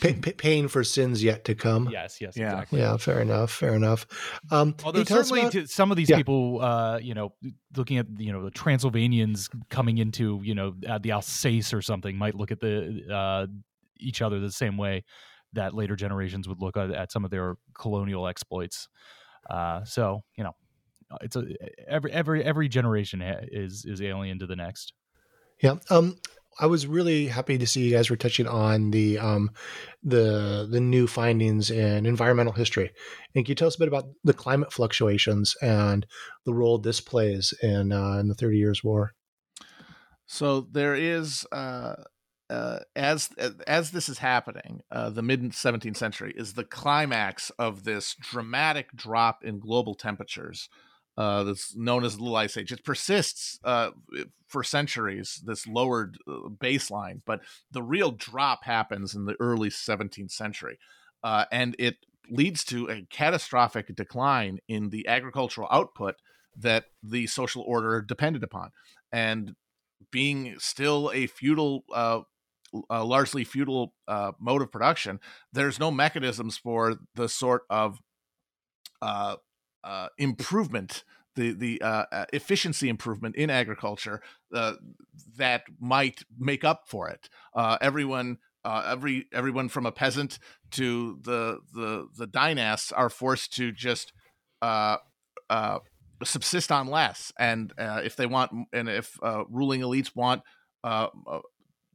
[0.00, 1.86] Pa- pa- paying for sins yet to come.
[1.92, 2.52] Yes, yes, Yeah.
[2.52, 2.80] exactly.
[2.80, 3.50] Yeah, fair enough.
[3.52, 4.06] Fair enough.
[4.50, 6.16] Um, Although hey, tell us certainly about- to some of these Yeah.
[6.16, 7.34] people, uh, you know,
[7.76, 12.16] looking at you know the Transylvanians coming into you know uh, the Alsace or something
[12.16, 13.46] might look at the uh,
[14.00, 15.04] each other the same way
[15.52, 18.88] that later generations would look at, at some of their colonial exploits.
[19.50, 20.52] Uh, so you know,
[21.20, 21.44] it's a
[21.88, 24.92] every every every generation is is alien to the next.
[25.62, 25.76] Yeah.
[25.90, 26.16] Um,
[26.60, 29.50] I was really happy to see you guys were touching on the um,
[30.02, 32.90] the the new findings in environmental history.
[33.34, 36.06] And can you tell us a bit about the climate fluctuations and
[36.44, 39.12] the role this plays in uh, in the Thirty Years' War?
[40.26, 41.94] So there is, uh,
[42.50, 43.30] uh, as
[43.66, 48.92] as this is happening, uh, the mid 17th century is the climax of this dramatic
[48.94, 50.68] drop in global temperatures.
[51.16, 52.72] Uh, that's known as the Little Ice Age.
[52.72, 53.90] It persists uh,
[54.46, 57.40] for centuries, this lowered uh, baseline, but
[57.70, 60.78] the real drop happens in the early 17th century,
[61.22, 61.96] uh, and it
[62.30, 66.14] leads to a catastrophic decline in the agricultural output
[66.56, 68.70] that the social order depended upon.
[69.10, 69.54] And
[70.10, 72.20] being still a feudal, uh,
[72.90, 75.20] uh, largely feudal uh, mode of production,
[75.52, 77.98] there's no mechanisms for the sort of
[79.00, 79.36] uh,
[79.84, 81.04] uh, improvement,
[81.34, 84.20] the the uh, uh, efficiency improvement in agriculture
[84.54, 84.74] uh,
[85.36, 87.28] that might make up for it.
[87.54, 88.38] Uh, everyone.
[88.64, 90.38] Uh, every everyone from a peasant
[90.70, 94.12] to the the the dynasts are forced to just
[96.22, 99.18] subsist on less, and if they want, and if
[99.50, 100.42] ruling elites want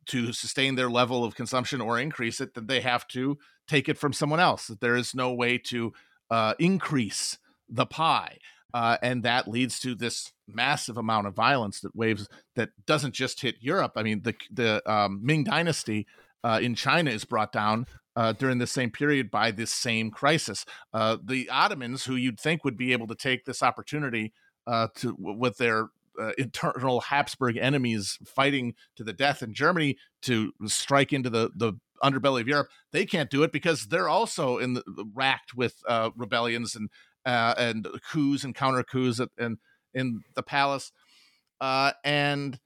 [0.08, 3.98] to sustain their level of consumption or increase it, then they have to take it
[3.98, 4.68] from someone else.
[4.68, 5.94] That there is no way to
[6.60, 7.38] increase
[7.70, 8.38] the pie,
[8.74, 13.42] uh, and that leads to this massive amount of violence that waves that doesn't just
[13.42, 13.94] hit Europe.
[13.96, 16.08] I mean, the the um, Ming Dynasty
[16.44, 20.66] uh, in China is brought down uh, during the same period by this same crisis.
[20.94, 24.34] Uh, the Ottomans, who you'd think would be able to take this opportunity
[24.66, 25.90] uh, to with their
[26.20, 31.74] uh, internal Habsburg enemies fighting to the death in Germany to strike into the the
[32.04, 36.12] underbelly of Europe, they can't do it because they're also in the, racked with uh,
[36.16, 36.90] rebellions and
[37.28, 39.58] uh, and coups and counter coups and
[39.94, 40.92] in the palace,
[41.62, 42.60] uh, and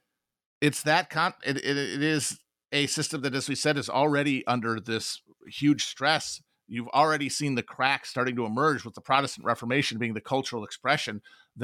[0.62, 2.40] it's that con- it, it, it is
[2.72, 6.42] a system that, as we said, is already under this huge stress.
[6.68, 10.64] You've already seen the cracks starting to emerge with the Protestant Reformation being the cultural
[10.64, 11.22] expression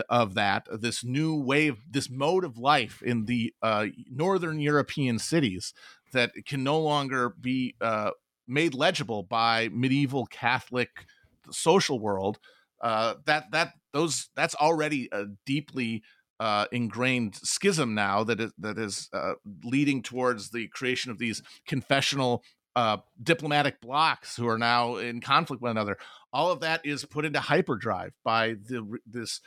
[0.10, 5.74] of that, this new wave, this mode of life in the uh, northern European cities
[6.12, 8.12] that can no longer be uh,
[8.48, 11.06] made legible by medieval Catholic
[11.52, 12.40] social world.
[12.82, 16.04] Uh, that that those that's already a deeply
[16.40, 21.42] uh, ingrained schism now that is that is uh, leading towards the creation of these
[21.68, 22.44] confessional
[22.76, 25.98] uh, diplomatic blocks who are now in conflict with another.
[26.32, 29.42] All of that is put into hyperdrive by the this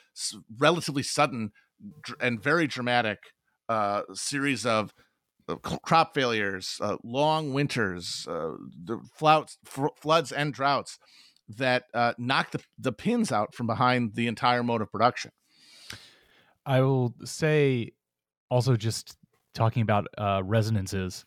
[0.59, 1.53] relatively sudden
[2.21, 3.19] and very dramatic
[3.69, 4.93] uh, series of
[5.83, 8.53] crop failures, uh, long winters, uh,
[8.85, 9.59] the floods,
[9.97, 10.99] floods and droughts
[11.57, 15.31] that uh, knock the, the pins out from behind the entire mode of production.
[16.65, 17.93] I will say
[18.51, 19.17] also just
[19.55, 21.25] talking about uh, resonances.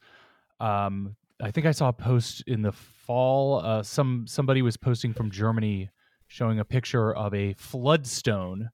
[0.59, 3.59] Um, I think I saw a post in the fall.
[3.59, 5.89] Uh, some somebody was posting from Germany
[6.28, 8.69] showing a picture of a floodstone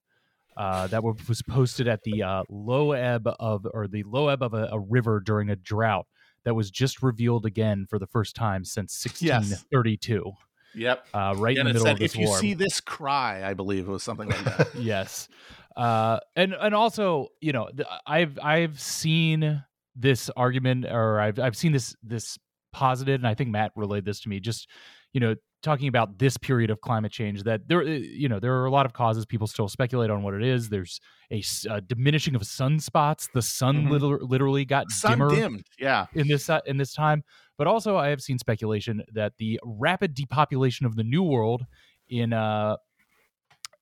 [0.56, 4.54] uh, that was posted at the uh, low ebb of or the low ebb of
[4.54, 6.06] a, a, river during a drought
[6.44, 10.22] that was just revealed again for the first time since 1632.
[10.24, 10.34] Yes.
[10.74, 11.06] Yep.
[11.12, 12.38] Uh, right in the middle said, of this If you war.
[12.38, 13.48] see this, cry.
[13.48, 14.68] I believe it was something like that.
[14.78, 15.28] yes.
[15.76, 17.68] Uh, and and also, you know,
[18.06, 19.62] I've I've seen
[19.96, 22.38] this argument, or I've I've seen this this
[22.72, 24.40] posited, and I think Matt relayed this to me.
[24.40, 24.68] Just
[25.12, 28.54] you know, talking about this period of climate change that there eh, you know there
[28.54, 29.26] are a lot of causes.
[29.26, 30.68] People still speculate on what it is.
[30.68, 31.00] There's
[31.30, 33.90] a, a diminishing of sunspots the sun mm-hmm.
[33.90, 36.06] literally, literally got sun dimmer dimmed yeah.
[36.14, 37.22] in this uh, in this time.
[37.58, 41.62] But also i have seen speculation that the rapid depopulation of the new world
[42.08, 42.76] in uh,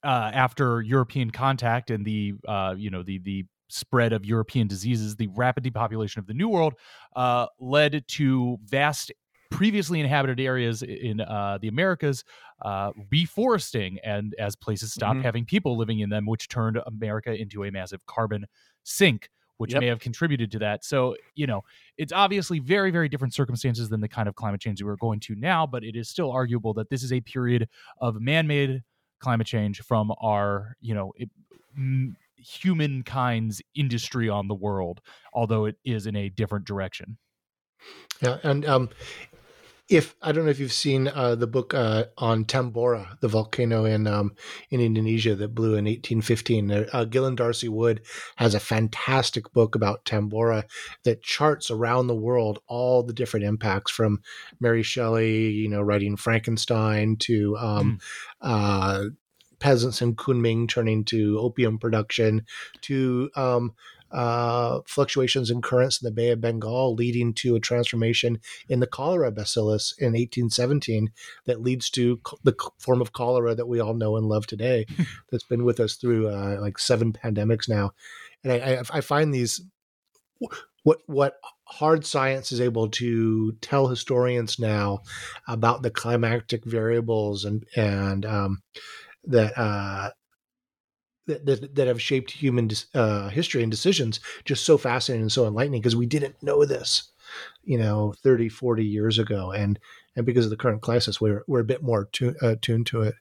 [0.03, 5.16] uh after european contact and the uh you know the the spread of European diseases,
[5.16, 6.74] the rapid depopulation of the New World
[7.16, 9.12] uh, led to vast
[9.51, 12.24] previously inhabited areas in uh, the Americas
[12.62, 15.22] uh, reforesting, and as places stopped mm-hmm.
[15.22, 18.46] having people living in them, which turned America into a massive carbon
[18.84, 19.30] sink.
[19.57, 19.80] Which yep.
[19.80, 20.84] may have contributed to that.
[20.84, 21.64] So, you know,
[21.96, 25.34] it's obviously very, very different circumstances than the kind of climate change we're going to
[25.34, 27.68] now, but it is still arguable that this is a period
[28.01, 28.84] of man made
[29.18, 31.28] climate change from our, you know, it,
[31.76, 35.01] m- humankind's industry on the world,
[35.32, 37.18] although it is in a different direction.
[38.22, 38.90] Yeah, and um,
[39.89, 43.86] if I don't know if you've seen uh, the book uh, on Tambora, the volcano
[43.86, 44.34] in um,
[44.70, 46.89] in Indonesia that blew in 1815.
[46.93, 48.03] Uh, Gillen D'Arcy Wood
[48.36, 50.64] has a fantastic book about Tambora
[51.05, 54.20] that charts around the world all the different impacts from
[54.61, 57.99] Mary Shelley, you know, writing Frankenstein to um,
[58.43, 59.16] mm.
[59.59, 62.45] peasants in Kunming turning to opium production
[62.82, 63.72] to um,
[64.11, 68.87] uh, fluctuations in currents in the Bay of Bengal, leading to a transformation in the
[68.87, 71.11] cholera bacillus in 1817
[71.47, 74.87] that leads to the form of cholera that we all know and love today,
[75.31, 77.93] that's been with us through uh, like seven pandemics now.
[78.45, 79.61] And I, I find these
[80.85, 81.35] what what
[81.65, 85.01] hard science is able to tell historians now
[85.47, 88.63] about the climactic variables and and um,
[89.25, 90.11] that uh,
[91.29, 95.47] that, that, that have shaped human uh, history and decisions just so fascinating and so
[95.47, 97.12] enlightening because we didn't know this
[97.62, 99.79] you know 30 40 years ago and
[100.16, 102.09] and because of the current crisis we're we're a bit more
[102.43, 103.14] uh, tuned to it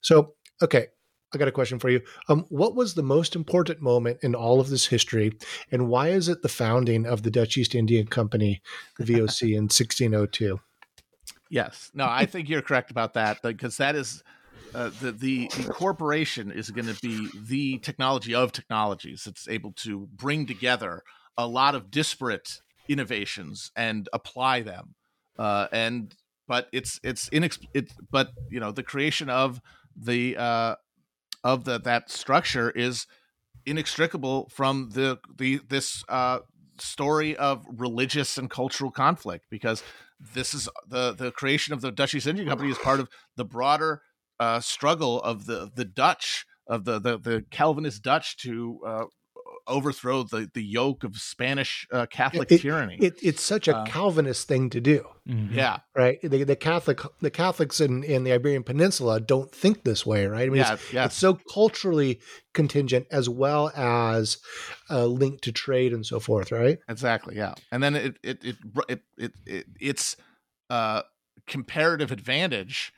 [0.00, 0.86] so okay
[1.32, 2.00] I got a question for you.
[2.30, 5.36] Um, what was the most important moment in all of this history,
[5.70, 8.62] and why is it the founding of the Dutch East India Company,
[8.98, 10.58] the VOC, in 1602?
[11.50, 14.22] Yes, no, I think you're correct about that because that is
[14.74, 19.26] uh, the, the, the corporation is going to be the technology of technologies.
[19.26, 21.02] It's able to bring together
[21.36, 24.94] a lot of disparate innovations and apply them.
[25.38, 26.14] Uh, and
[26.48, 29.60] but it's it's inex- it, but you know the creation of
[29.94, 30.74] the uh,
[31.44, 33.06] of the that structure is
[33.66, 36.40] inextricable from the the this uh,
[36.78, 39.82] story of religious and cultural conflict because
[40.34, 44.02] this is the the creation of the Dutch East Company is part of the broader
[44.40, 49.04] uh, struggle of the the Dutch of the the, the Calvinist Dutch to uh,
[49.66, 52.96] overthrow the the yoke of Spanish uh, Catholic it, tyranny.
[53.00, 55.54] It, it's such a Uh, Calvinist thing to do, Mhm.
[55.54, 56.18] yeah, right?
[56.22, 60.46] The, the Catholic the Catholics in, in the Iberian Peninsula don't think this way, right?
[60.46, 61.04] I mean, yeah, it's, yeah.
[61.06, 62.20] it's so culturally
[62.54, 64.38] contingent as well as
[64.90, 66.78] uh, linked to trade and so forth, right?
[66.88, 67.36] Exactly.
[67.36, 68.56] Yeah, and then it it it
[68.88, 70.16] it, it, it its
[70.70, 71.02] uh,
[71.46, 72.92] comparative advantage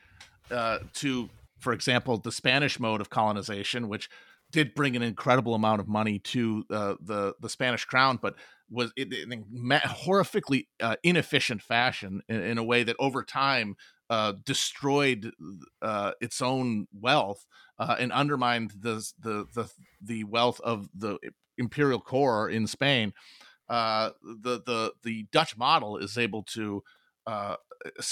[0.51, 1.29] uh, to,
[1.59, 4.09] for example, the Spanish mode of colonization, which
[4.51, 8.35] did bring an incredible amount of money to uh, the the Spanish crown, but
[8.69, 13.75] was in ma- horrifically uh, inefficient fashion in, in a way that over time
[14.09, 15.31] uh, destroyed
[15.81, 17.45] uh, its own wealth
[17.79, 19.69] uh, and undermined the, the the
[20.01, 21.17] the wealth of the
[21.57, 23.13] imperial core in Spain.
[23.69, 26.83] The the the Dutch model is able to,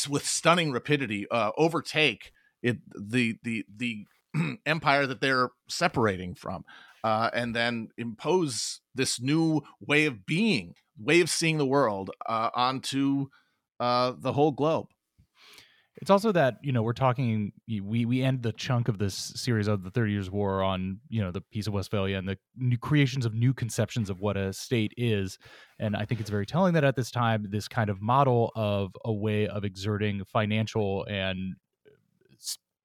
[0.09, 2.31] with stunning rapidity, uh, overtake
[2.61, 4.05] it the the the
[4.65, 6.65] empire that they're separating from,
[7.03, 12.49] uh, and then impose this new way of being, way of seeing the world uh,
[12.53, 13.27] onto
[13.79, 14.87] uh, the whole globe.
[16.01, 17.51] It's also that you know we're talking.
[17.67, 21.21] We we end the chunk of this series of the Thirty Years' War on you
[21.21, 24.53] know the Peace of Westphalia and the new creations of new conceptions of what a
[24.53, 25.37] state is,
[25.77, 28.91] and I think it's very telling that at this time this kind of model of
[29.03, 31.55] a way of exerting financial and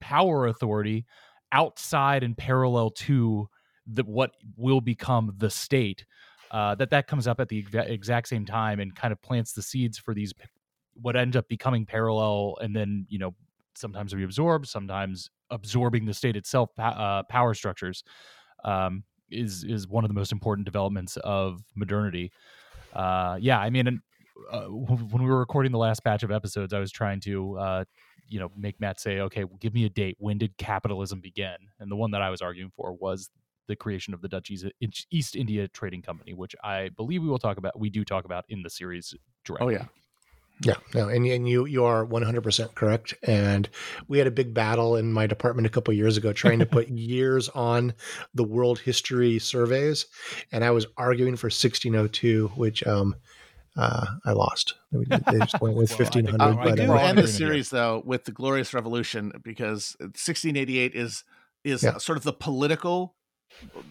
[0.01, 1.07] power authority
[1.53, 3.49] outside and parallel to
[3.87, 6.05] the what will become the state.
[6.51, 9.63] Uh, that that comes up at the exact same time and kind of plants the
[9.63, 10.33] seeds for these
[10.95, 13.35] what end up becoming parallel and then you know
[13.75, 18.05] sometimes reabsorbed sometimes absorbing the state itself uh, power structures
[18.65, 22.31] um, is is one of the most important developments of modernity
[22.95, 24.01] uh, yeah i mean and,
[24.53, 27.85] uh, when we were recording the last batch of episodes i was trying to uh,
[28.29, 31.57] you know make matt say okay well, give me a date when did capitalism begin
[31.81, 33.31] and the one that i was arguing for was
[33.67, 37.39] the creation of the Dutch East- East India Trading Company, which I believe we will
[37.39, 37.79] talk about.
[37.79, 39.15] We do talk about in the series.
[39.45, 39.67] Directly.
[39.67, 39.87] Oh yeah,
[40.61, 43.13] Yeah, no, and and you you are one hundred percent correct.
[43.25, 43.69] And
[44.07, 46.89] we had a big battle in my department a couple years ago trying to put
[46.91, 47.93] years on
[48.35, 50.07] the world history surveys,
[50.53, 53.17] and I was arguing for sixteen oh two, which um
[53.77, 54.75] uh, I lost.
[54.93, 55.05] They
[55.41, 58.31] just went with Well, I think- Uh, I do end the series though with the
[58.31, 61.25] Glorious Revolution because 1688 is
[61.65, 61.99] is Yeah.
[61.99, 63.17] sort of the political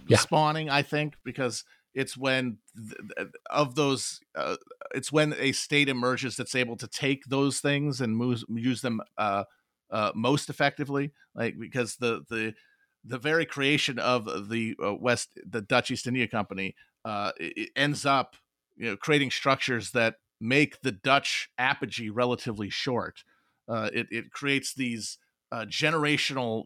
[0.07, 0.19] Yeah.
[0.19, 4.57] spawning, I think, because it's when th- of those uh,
[4.94, 9.02] it's when a state emerges that's able to take those things and moves, use them
[9.18, 9.44] uh,
[9.91, 12.53] uh, most effectively, like because the the
[13.06, 16.76] the very creation of the uh, West the Dutch East India Company
[17.06, 18.36] uh, it, it ends up
[18.76, 23.24] you know creating structures that make the Dutch apogee relatively short.
[23.68, 25.18] Uh, it it creates these
[25.53, 26.65] generational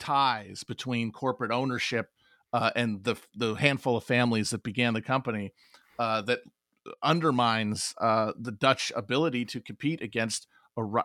[0.00, 2.10] ties between corporate ownership
[2.56, 5.52] uh, and the the handful of families that began the company
[5.98, 6.40] uh, that
[7.02, 10.46] undermines uh, the Dutch ability to compete against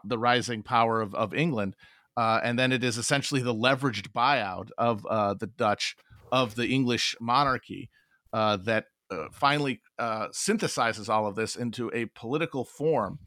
[0.06, 1.76] the rising power of, of England.
[2.15, 5.98] Uh, and then it is essentially the leveraged buyout of uh, the Dutch
[6.32, 7.90] of the English monarchy
[8.32, 8.86] uh, that
[9.34, 13.19] finally synthesizes all of this into a political form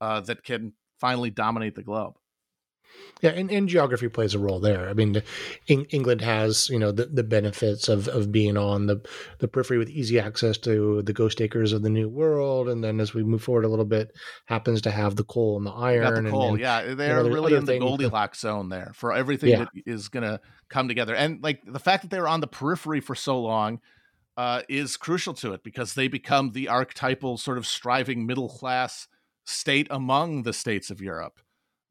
[0.00, 2.14] that can finally dominate the globe.
[3.20, 4.88] Yeah, and, and geography plays a role there.
[4.88, 5.22] I mean,
[5.68, 9.00] Eng, England has you know the, the benefits of, of being on the
[9.38, 13.00] the periphery with easy access to the ghost acres of the New World, and then
[13.00, 14.12] as we move forward a little bit,
[14.46, 16.24] happens to have the coal and the iron.
[16.24, 16.94] the coal, and, yeah.
[16.94, 17.78] They're other- really other in the.
[17.78, 19.58] Goldilocks zone there for everything Yeah.
[19.60, 21.14] that is going to come together.
[21.14, 23.80] And like the fact that they were on the periphery for so long
[24.36, 29.08] uh, is crucial to it because they become the archetypal sort of striving middle class
[29.44, 31.40] state among the states of Europe,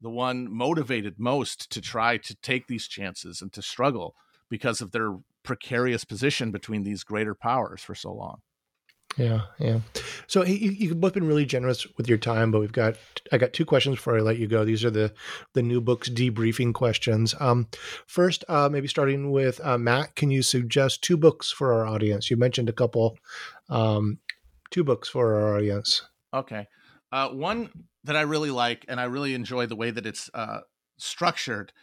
[0.00, 4.14] the one motivated most to try to take these chances and to struggle
[4.48, 8.40] because of their precarious position between these greater powers for so long.
[9.16, 9.80] Yeah, yeah.
[10.28, 12.96] So hey, you, you've both been really generous with your time, but we've got
[13.32, 14.64] I got two questions before I let you go.
[14.64, 15.12] These are the
[15.54, 17.34] the new books debriefing questions.
[17.40, 17.66] Um,
[18.06, 22.30] first, uh, maybe starting with uh, Matt, can you suggest two books for our audience?
[22.30, 23.18] You mentioned a couple,
[23.68, 24.18] um,
[24.70, 26.02] two books for our audience.
[26.32, 26.68] Okay.
[27.10, 27.70] Uh, one
[28.08, 30.60] that I really like, and I really enjoy the way that it's uh,
[30.96, 31.74] structured.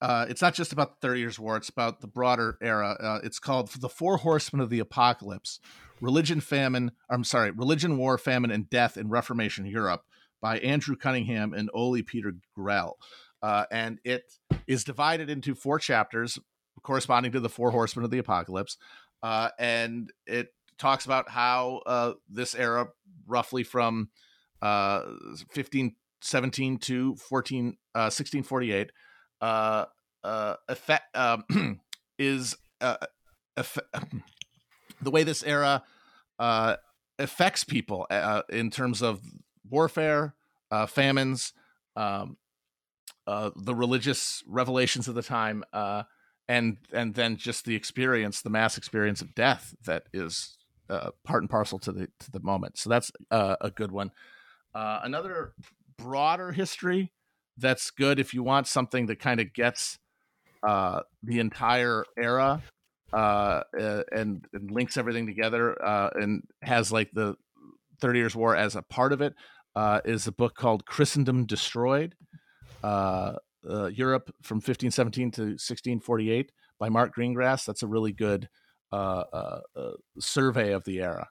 [0.00, 2.96] Uh, it's not just about the Thirty Years' War; it's about the broader era.
[3.00, 5.58] Uh, it's called "The Four Horsemen of the Apocalypse:
[6.00, 6.92] Religion, Famine.
[7.10, 10.02] I'm sorry, Religion, War, Famine, and Death in Reformation Europe"
[10.40, 12.96] by Andrew Cunningham and Ole Peter Grell.
[13.42, 14.22] Uh, and it
[14.68, 16.38] is divided into four chapters
[16.84, 18.76] corresponding to the Four Horsemen of the Apocalypse,
[19.24, 22.86] uh, and it talks about how uh, this era,
[23.26, 24.10] roughly from
[24.62, 25.02] uh
[25.54, 28.90] 1517 to 14 uh 1648
[29.40, 29.84] uh
[30.24, 31.44] uh effect um
[32.18, 32.96] is uh,
[33.56, 33.78] eff-
[35.02, 35.82] the way this era
[36.38, 36.76] uh,
[37.18, 39.20] affects people uh, in terms of
[39.68, 40.34] warfare,
[40.70, 41.52] uh, famines,
[41.96, 42.36] um,
[43.26, 46.02] uh, the religious revelations of the time, uh,
[46.48, 50.56] and and then just the experience, the mass experience of death that is
[50.90, 52.78] uh, part and parcel to the to the moment.
[52.78, 54.10] So that's uh, a good one.
[54.74, 55.52] Uh, another
[55.98, 57.12] broader history
[57.58, 59.98] that's good if you want something that kind of gets
[60.66, 62.62] uh, the entire era
[63.12, 67.36] uh, and, and, links everything together uh, and has like the
[68.00, 69.34] Thirty Years' War as a part of it.
[69.74, 72.14] Uh, is a book called Christendom Destroyed
[72.82, 77.64] uh, Europe from 1517 to 1648 by Mark Greengrass.
[77.64, 78.48] That's a really good
[80.18, 81.28] survey of the era.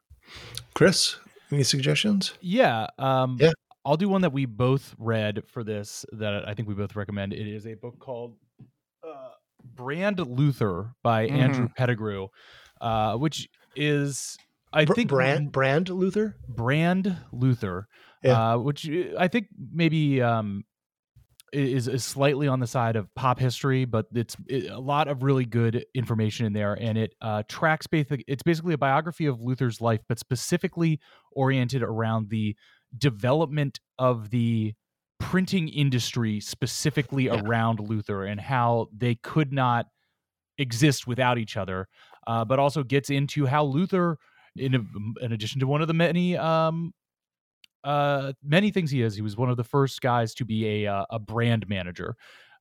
[0.73, 1.17] Chris,
[1.51, 2.33] any suggestions?
[2.41, 2.87] Yeah.
[2.97, 3.51] Um, yeah.
[3.83, 7.33] I'll do one that we both read for this that I think we both recommend.
[7.33, 8.35] It is a book called
[9.63, 11.35] Brand Luther by mm-hmm.
[11.35, 12.29] Andrew Pettegree,
[12.79, 14.37] uh, which is
[14.73, 17.87] I think brand brand Luther brand Luther,
[18.23, 18.53] yeah.
[18.53, 20.63] uh, which uh, I think maybe um,
[21.51, 25.23] is is slightly on the side of pop history, but it's it, a lot of
[25.23, 29.41] really good information in there, and it uh, tracks basically it's basically a biography of
[29.41, 30.99] Luther's life, but specifically
[31.33, 32.55] oriented around the
[32.97, 34.73] development of the
[35.19, 37.39] printing industry specifically yeah.
[37.41, 39.85] around Luther and how they could not
[40.57, 41.87] exist without each other,
[42.27, 44.17] uh, but also gets into how Luther,
[44.55, 46.93] in, a, in addition to one of the many um,
[47.83, 50.91] uh, many things he is, he was one of the first guys to be a
[50.91, 52.15] uh, a brand manager.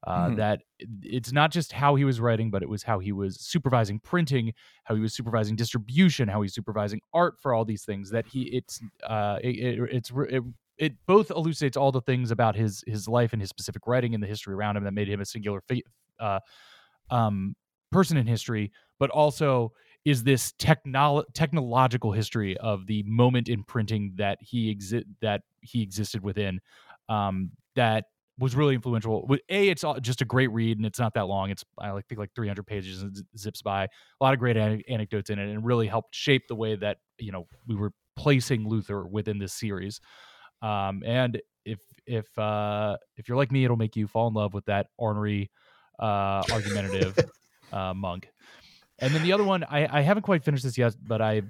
[0.07, 0.37] Uh, mm-hmm.
[0.37, 0.63] That
[1.03, 4.55] it's not just how he was writing, but it was how he was supervising printing,
[4.85, 8.11] how he was supervising distribution, how he's supervising art for all these things.
[8.11, 10.43] That he it's uh, it, it, it's it
[10.79, 14.23] it both elucidates all the things about his his life and his specific writing and
[14.23, 15.63] the history around him that made him a singular
[16.19, 16.41] uh,
[17.11, 17.55] um,
[17.93, 19.73] person in history, but also
[20.05, 25.83] is this technolo- technological history of the moment in printing that he exi- that he
[25.83, 26.61] existed within
[27.09, 28.07] um, that
[28.39, 29.27] was really influential.
[29.27, 31.51] With A, it's just a great read, and it's not that long.
[31.51, 33.85] It's I think like 300 pages and zips by.
[33.85, 33.89] A
[34.21, 37.33] lot of great an- anecdotes in it, and really helped shape the way that you
[37.33, 40.01] know we were placing Luther within this series.
[40.63, 44.55] Um, and if if uh, if you're like me, it'll make you fall in love
[44.55, 45.51] with that ornery,
[45.99, 47.15] uh, argumentative
[47.73, 48.31] uh, monk.
[49.01, 51.43] And then the other one, I, I haven't quite finished this yet, but I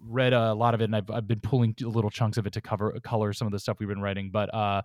[0.00, 2.60] read a lot of it, and I've, I've been pulling little chunks of it to
[2.60, 4.30] cover color some of the stuff we've been writing.
[4.32, 4.82] But uh,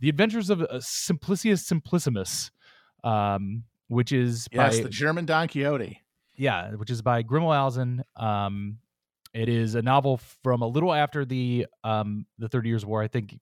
[0.00, 2.50] the Adventures of uh, Simplicius Simplicissimus,
[3.04, 6.00] um, which is yes, by, the German Don Quixote.
[6.36, 8.00] Yeah, which is by Alzin.
[8.16, 8.78] Um,
[9.34, 13.02] it is a novel from a little after the um, the Thirty Years' War.
[13.02, 13.38] I think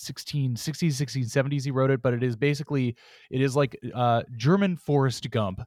[0.00, 2.96] 1660s, 1670s he wrote it, but it is basically
[3.30, 5.60] it is like uh, German Forrest Gump.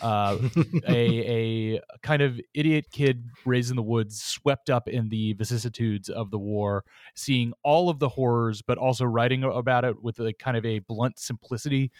[0.00, 0.38] Uh,
[0.88, 6.08] a a kind of idiot kid raised in the woods, swept up in the vicissitudes
[6.08, 10.32] of the war, seeing all of the horrors, but also writing about it with a
[10.32, 11.90] kind of a blunt simplicity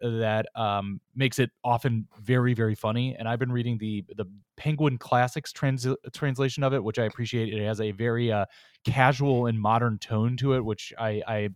[0.00, 3.14] that um, makes it often very very funny.
[3.16, 4.26] And I've been reading the the
[4.56, 7.52] Penguin Classics trans- translation of it, which I appreciate.
[7.52, 8.46] It has a very uh,
[8.84, 11.48] casual and modern tone to it, which I, I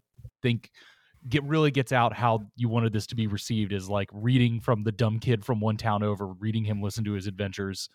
[0.42, 0.70] think
[1.28, 4.84] get really gets out how you wanted this to be received is like reading from
[4.84, 7.88] the dumb kid from one town over, reading him listen to his adventures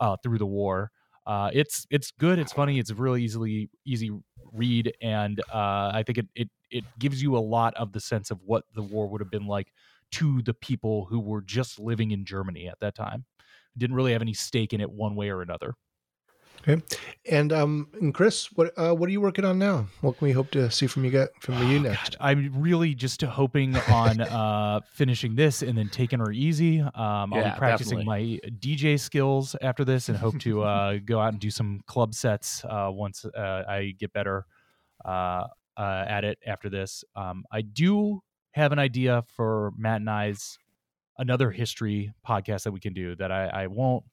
[0.00, 0.90] uh, through the war.
[1.26, 2.38] Uh, it's it's good.
[2.38, 2.78] It's funny.
[2.78, 4.10] It's a really easily easy
[4.52, 8.30] read, and uh, I think it it it gives you a lot of the sense
[8.30, 9.72] of what the war would have been like
[10.12, 13.24] to the people who were just living in Germany at that time.
[13.76, 15.74] Didn't really have any stake in it one way or another.
[16.60, 16.82] Okay,
[17.30, 19.86] and um, and Chris, what uh, what are you working on now?
[20.00, 22.18] What can we hope to see from you get from you oh, next?
[22.18, 26.80] God, I'm really just hoping on uh, finishing this and then taking her easy.
[26.80, 28.40] Um, I'll be practicing definitely.
[28.42, 32.14] my DJ skills after this, and hope to uh, go out and do some club
[32.14, 34.46] sets uh, once uh, I get better
[35.04, 37.04] uh, uh, at it after this.
[37.14, 38.22] Um, I do
[38.52, 40.58] have an idea for Matt and I's
[41.18, 44.04] another history podcast that we can do that I, I won't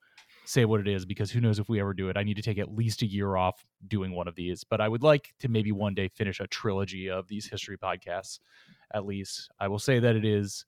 [0.52, 2.18] say what it is because who knows if we ever do it.
[2.18, 4.90] I need to take at least a year off doing one of these, but I
[4.90, 8.40] would like to maybe one day finish a trilogy of these history podcasts.
[8.94, 10.66] At least I will say that it is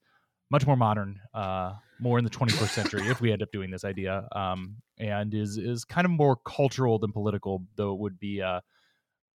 [0.50, 3.84] much more modern, uh, more in the 21st century if we end up doing this
[3.84, 8.40] idea, um, and is is kind of more cultural than political, though it would be
[8.40, 8.60] uh,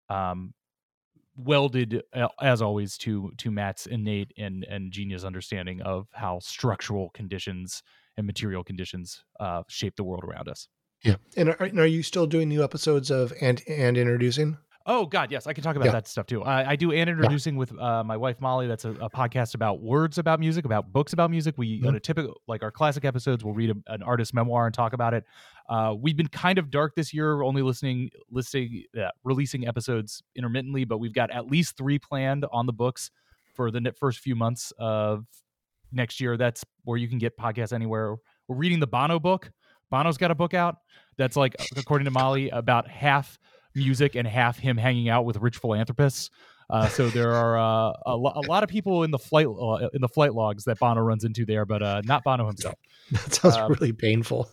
[0.10, 0.54] um,
[1.36, 7.10] welded uh, as always to to Matt's innate and and genius understanding of how structural
[7.10, 7.84] conditions
[8.18, 10.68] and material conditions uh, shape the world around us.
[11.04, 14.58] Yeah, and are, and are you still doing new episodes of and and introducing?
[14.90, 15.92] Oh God, yes, I can talk about Yeah.
[15.92, 16.44] that stuff too.
[16.44, 18.68] I, I do and introducing with uh, my wife Molly.
[18.68, 21.56] That's a, a podcast about words about music, about books about music.
[21.58, 21.88] We Mhm.
[21.90, 24.94] on a typical like our classic episodes, we'll read a, an artist's memoir and talk
[24.94, 25.26] about it.
[25.70, 30.86] Uh, we've been kind of dark this year, only listening, listing, uh, releasing episodes intermittently,
[30.86, 33.12] but we've got at least three planned on the books
[33.56, 35.26] for the first few months of
[35.92, 36.38] next year.
[36.38, 38.16] That's where you can get podcasts anywhere.
[38.48, 39.52] We're reading the Bono book.
[39.90, 40.78] Bono's got a book out
[41.18, 43.38] that's like, according to Molly, about half
[43.76, 46.30] music and half him hanging out with rich philanthropists.
[46.70, 49.88] Uh, so there are uh, a, lo- a lot of people in the flight uh,
[49.94, 52.76] in the flight logs that Bono runs into there, but uh, not Bono himself.
[53.12, 54.50] That sounds Um, really painful.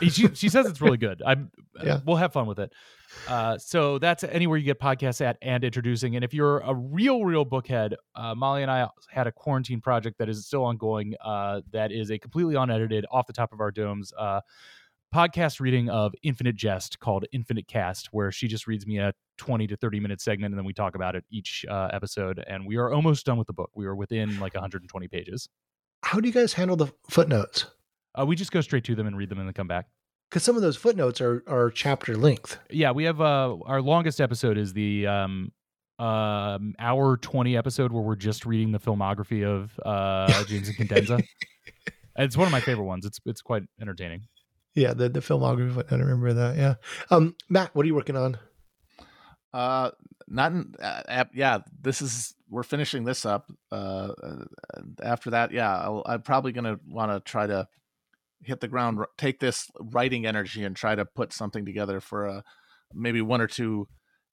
[0.00, 1.22] She, she says it's really good.
[1.26, 1.50] I'm
[1.84, 2.00] Yeah.
[2.06, 2.72] we'll have fun with it.
[3.28, 6.16] Uh, so that's anywhere you get podcasts at and introducing.
[6.16, 10.18] And if you're a real, real bookhead, uh, Molly and I had a quarantine project
[10.18, 11.14] that is still ongoing.
[11.24, 14.40] Uh, that is a completely unedited, off the top of our domes uh,
[15.14, 19.66] podcast reading of Infinite Jest called Infinite Cast, where she just reads me a 20
[19.66, 22.42] to 30 minute segment and then we talk about it each uh, episode.
[22.46, 23.70] And we are almost done with the book.
[23.74, 25.48] We are within like 120 pages.
[26.02, 27.66] How do you guys handle the footnotes?
[28.18, 29.86] Uh, we just go straight to them and read them and then come back.
[30.30, 32.58] Because some of those footnotes are are chapter length.
[32.70, 35.52] yeah we have uh our longest episode is the um
[35.98, 41.22] um hour 20 episode where we're just reading the filmography of uh James Incandenza
[42.16, 44.22] it's one of my favorite ones it's it's quite entertaining
[44.74, 45.74] Yeah, the the filmography.
[45.74, 46.56] footnote, I remember that.
[46.56, 46.74] Yeah.
[47.10, 48.38] Um, Matt, what are you working on?
[49.52, 49.90] Uh,
[50.28, 51.58] not in, uh, ap- yeah.
[51.82, 53.50] This is we're finishing this up.
[53.72, 54.44] Uh, uh,
[55.02, 57.66] after that, yeah, I'll, I'm probably gonna want to try to
[58.42, 62.44] hit the ground, take this writing energy, and try to put something together for a
[62.94, 63.88] maybe one or two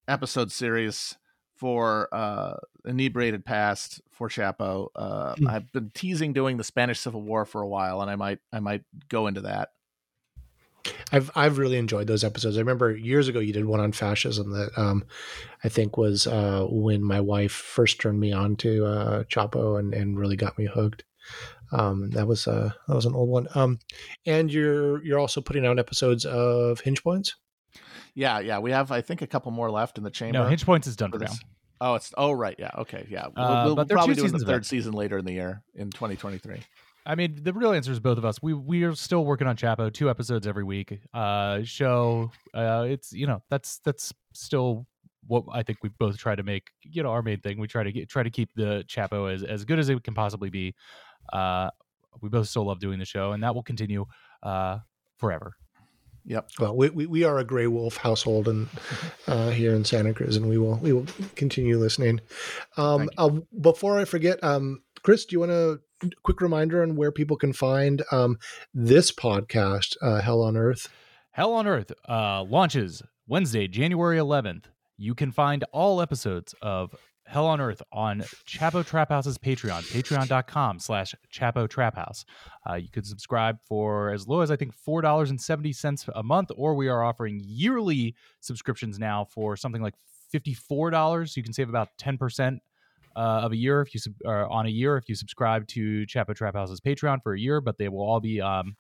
[0.08, 1.16] episode series
[1.56, 2.56] for uh
[2.86, 5.48] inebriated past for chapo uh Hmm.
[5.48, 8.60] i've been teasing doing the spanish civil war for a while and i might i
[8.60, 9.70] might go into that
[11.12, 12.58] I've I've really enjoyed those episodes.
[12.58, 15.06] I remember years ago you did one on fascism that um,
[15.64, 19.94] I think was uh, when my wife first turned me on to uh, Chapo and,
[19.94, 21.04] and really got me hooked.
[21.72, 23.48] Um, that was uh, that was an old one.
[23.56, 23.80] Um,
[24.26, 27.36] and you're you're also putting out episodes of Hinge Points.
[28.16, 30.66] yeah yeah we have i think a couple more left in the chamber no hinge
[30.66, 31.32] points is done for for now.
[31.80, 33.28] Oh, it's oh right, yeah, okay, yeah.
[33.36, 34.66] We'll, Uh, we'll, but we'll there are probably two do the third it.
[34.66, 36.58] season later in the year in 2023.
[37.06, 38.42] I mean, the real answer is both of us.
[38.42, 41.00] We we are still working on Chapo, two episodes every week.
[41.14, 42.32] Uh, show.
[42.52, 44.88] Uh, it's you know that's that's still
[45.28, 46.64] what I think we both try to make.
[46.82, 47.60] You know, our main thing.
[47.60, 50.16] We try to get try to keep the Chapo as as good as it can
[50.16, 50.74] possibly be.
[51.32, 51.70] Uh,
[52.22, 54.06] we both still love doing the show, and that will continue
[54.44, 54.80] uh
[55.18, 55.56] forever.
[56.28, 56.50] Yep.
[56.60, 58.68] Well, we, we, we are a gray wolf household and
[59.28, 61.06] uh, here in Santa Cruz, and we will we will
[61.36, 62.20] continue listening.
[62.76, 63.30] Um, uh,
[63.62, 65.80] before I forget, um, Chris, do you want a
[66.24, 68.38] quick reminder on where people can find um,
[68.74, 70.90] this podcast, uh, Hell on Earth?
[71.32, 74.66] Hell on Earth uh, launches Wednesday, January 11th.
[74.98, 76.94] You can find all episodes of
[77.28, 82.26] Hell on Earth on Chapo Trap House's Patreon, patreon.com slash Chapo Trap House.
[82.68, 86.88] Uh, you can subscribe for as low as I think $4.70 a month, or we
[86.88, 89.96] are offering yearly subscriptions now for something like
[90.34, 91.36] $54.
[91.36, 92.60] You can save about 10%
[93.16, 96.06] uh, of a year if you sub- or on a year if you subscribe to
[96.06, 98.78] Chapo Trap House's Patreon for a year, but they will all be um,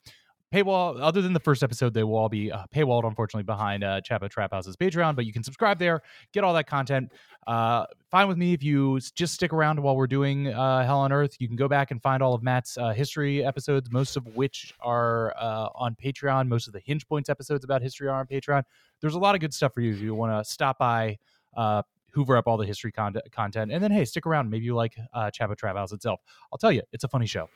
[0.54, 1.00] paywall.
[1.02, 4.30] Other than the first episode, they will all be uh, paywalled, unfortunately, behind uh, Chapo
[4.30, 5.16] Trap House's Patreon.
[5.16, 6.02] But you can subscribe there,
[6.34, 7.12] get all that content.
[7.46, 11.12] Uh, fine with me if you just stick around while we're doing uh, Hell on
[11.12, 11.38] Earth.
[11.40, 14.74] You can go back and find all of Matt's uh, history episodes, most of which
[14.82, 16.48] are uh, on Patreon.
[16.48, 18.64] Most of the Hinge Points episodes about history are on Patreon.
[19.00, 21.18] There's a lot of good stuff for you if you want to stop by.
[21.56, 21.82] Uh,
[22.14, 24.96] hoover up all the history con- content and then hey stick around maybe you like
[25.14, 26.20] uh chapo trap house itself
[26.52, 27.48] i'll tell you it's a funny show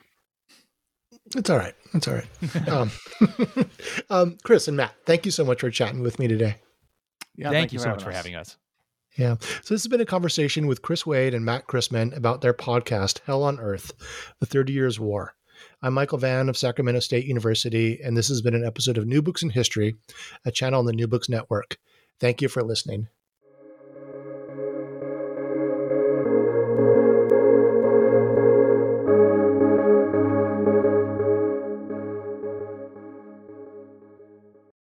[1.36, 1.74] It's all right.
[1.94, 2.68] It's all right.
[2.68, 2.90] um,
[4.10, 6.56] um, Chris and Matt, thank you so much for chatting with me today.
[7.36, 8.56] Yeah, thank, you so much for having us
[9.16, 9.36] Yeah.
[9.62, 13.20] So this has been a conversation with Chris Wade and Matt Christman about their podcast,
[13.24, 13.92] Hell on Earth,
[14.40, 15.34] The 30 Years War.
[15.80, 19.22] I'm Michael Vann of Sacramento State University, and this has been an episode of New
[19.22, 19.96] Books in History,
[20.44, 21.78] a channel on the New Books Network.
[22.20, 23.08] Thank you for listening.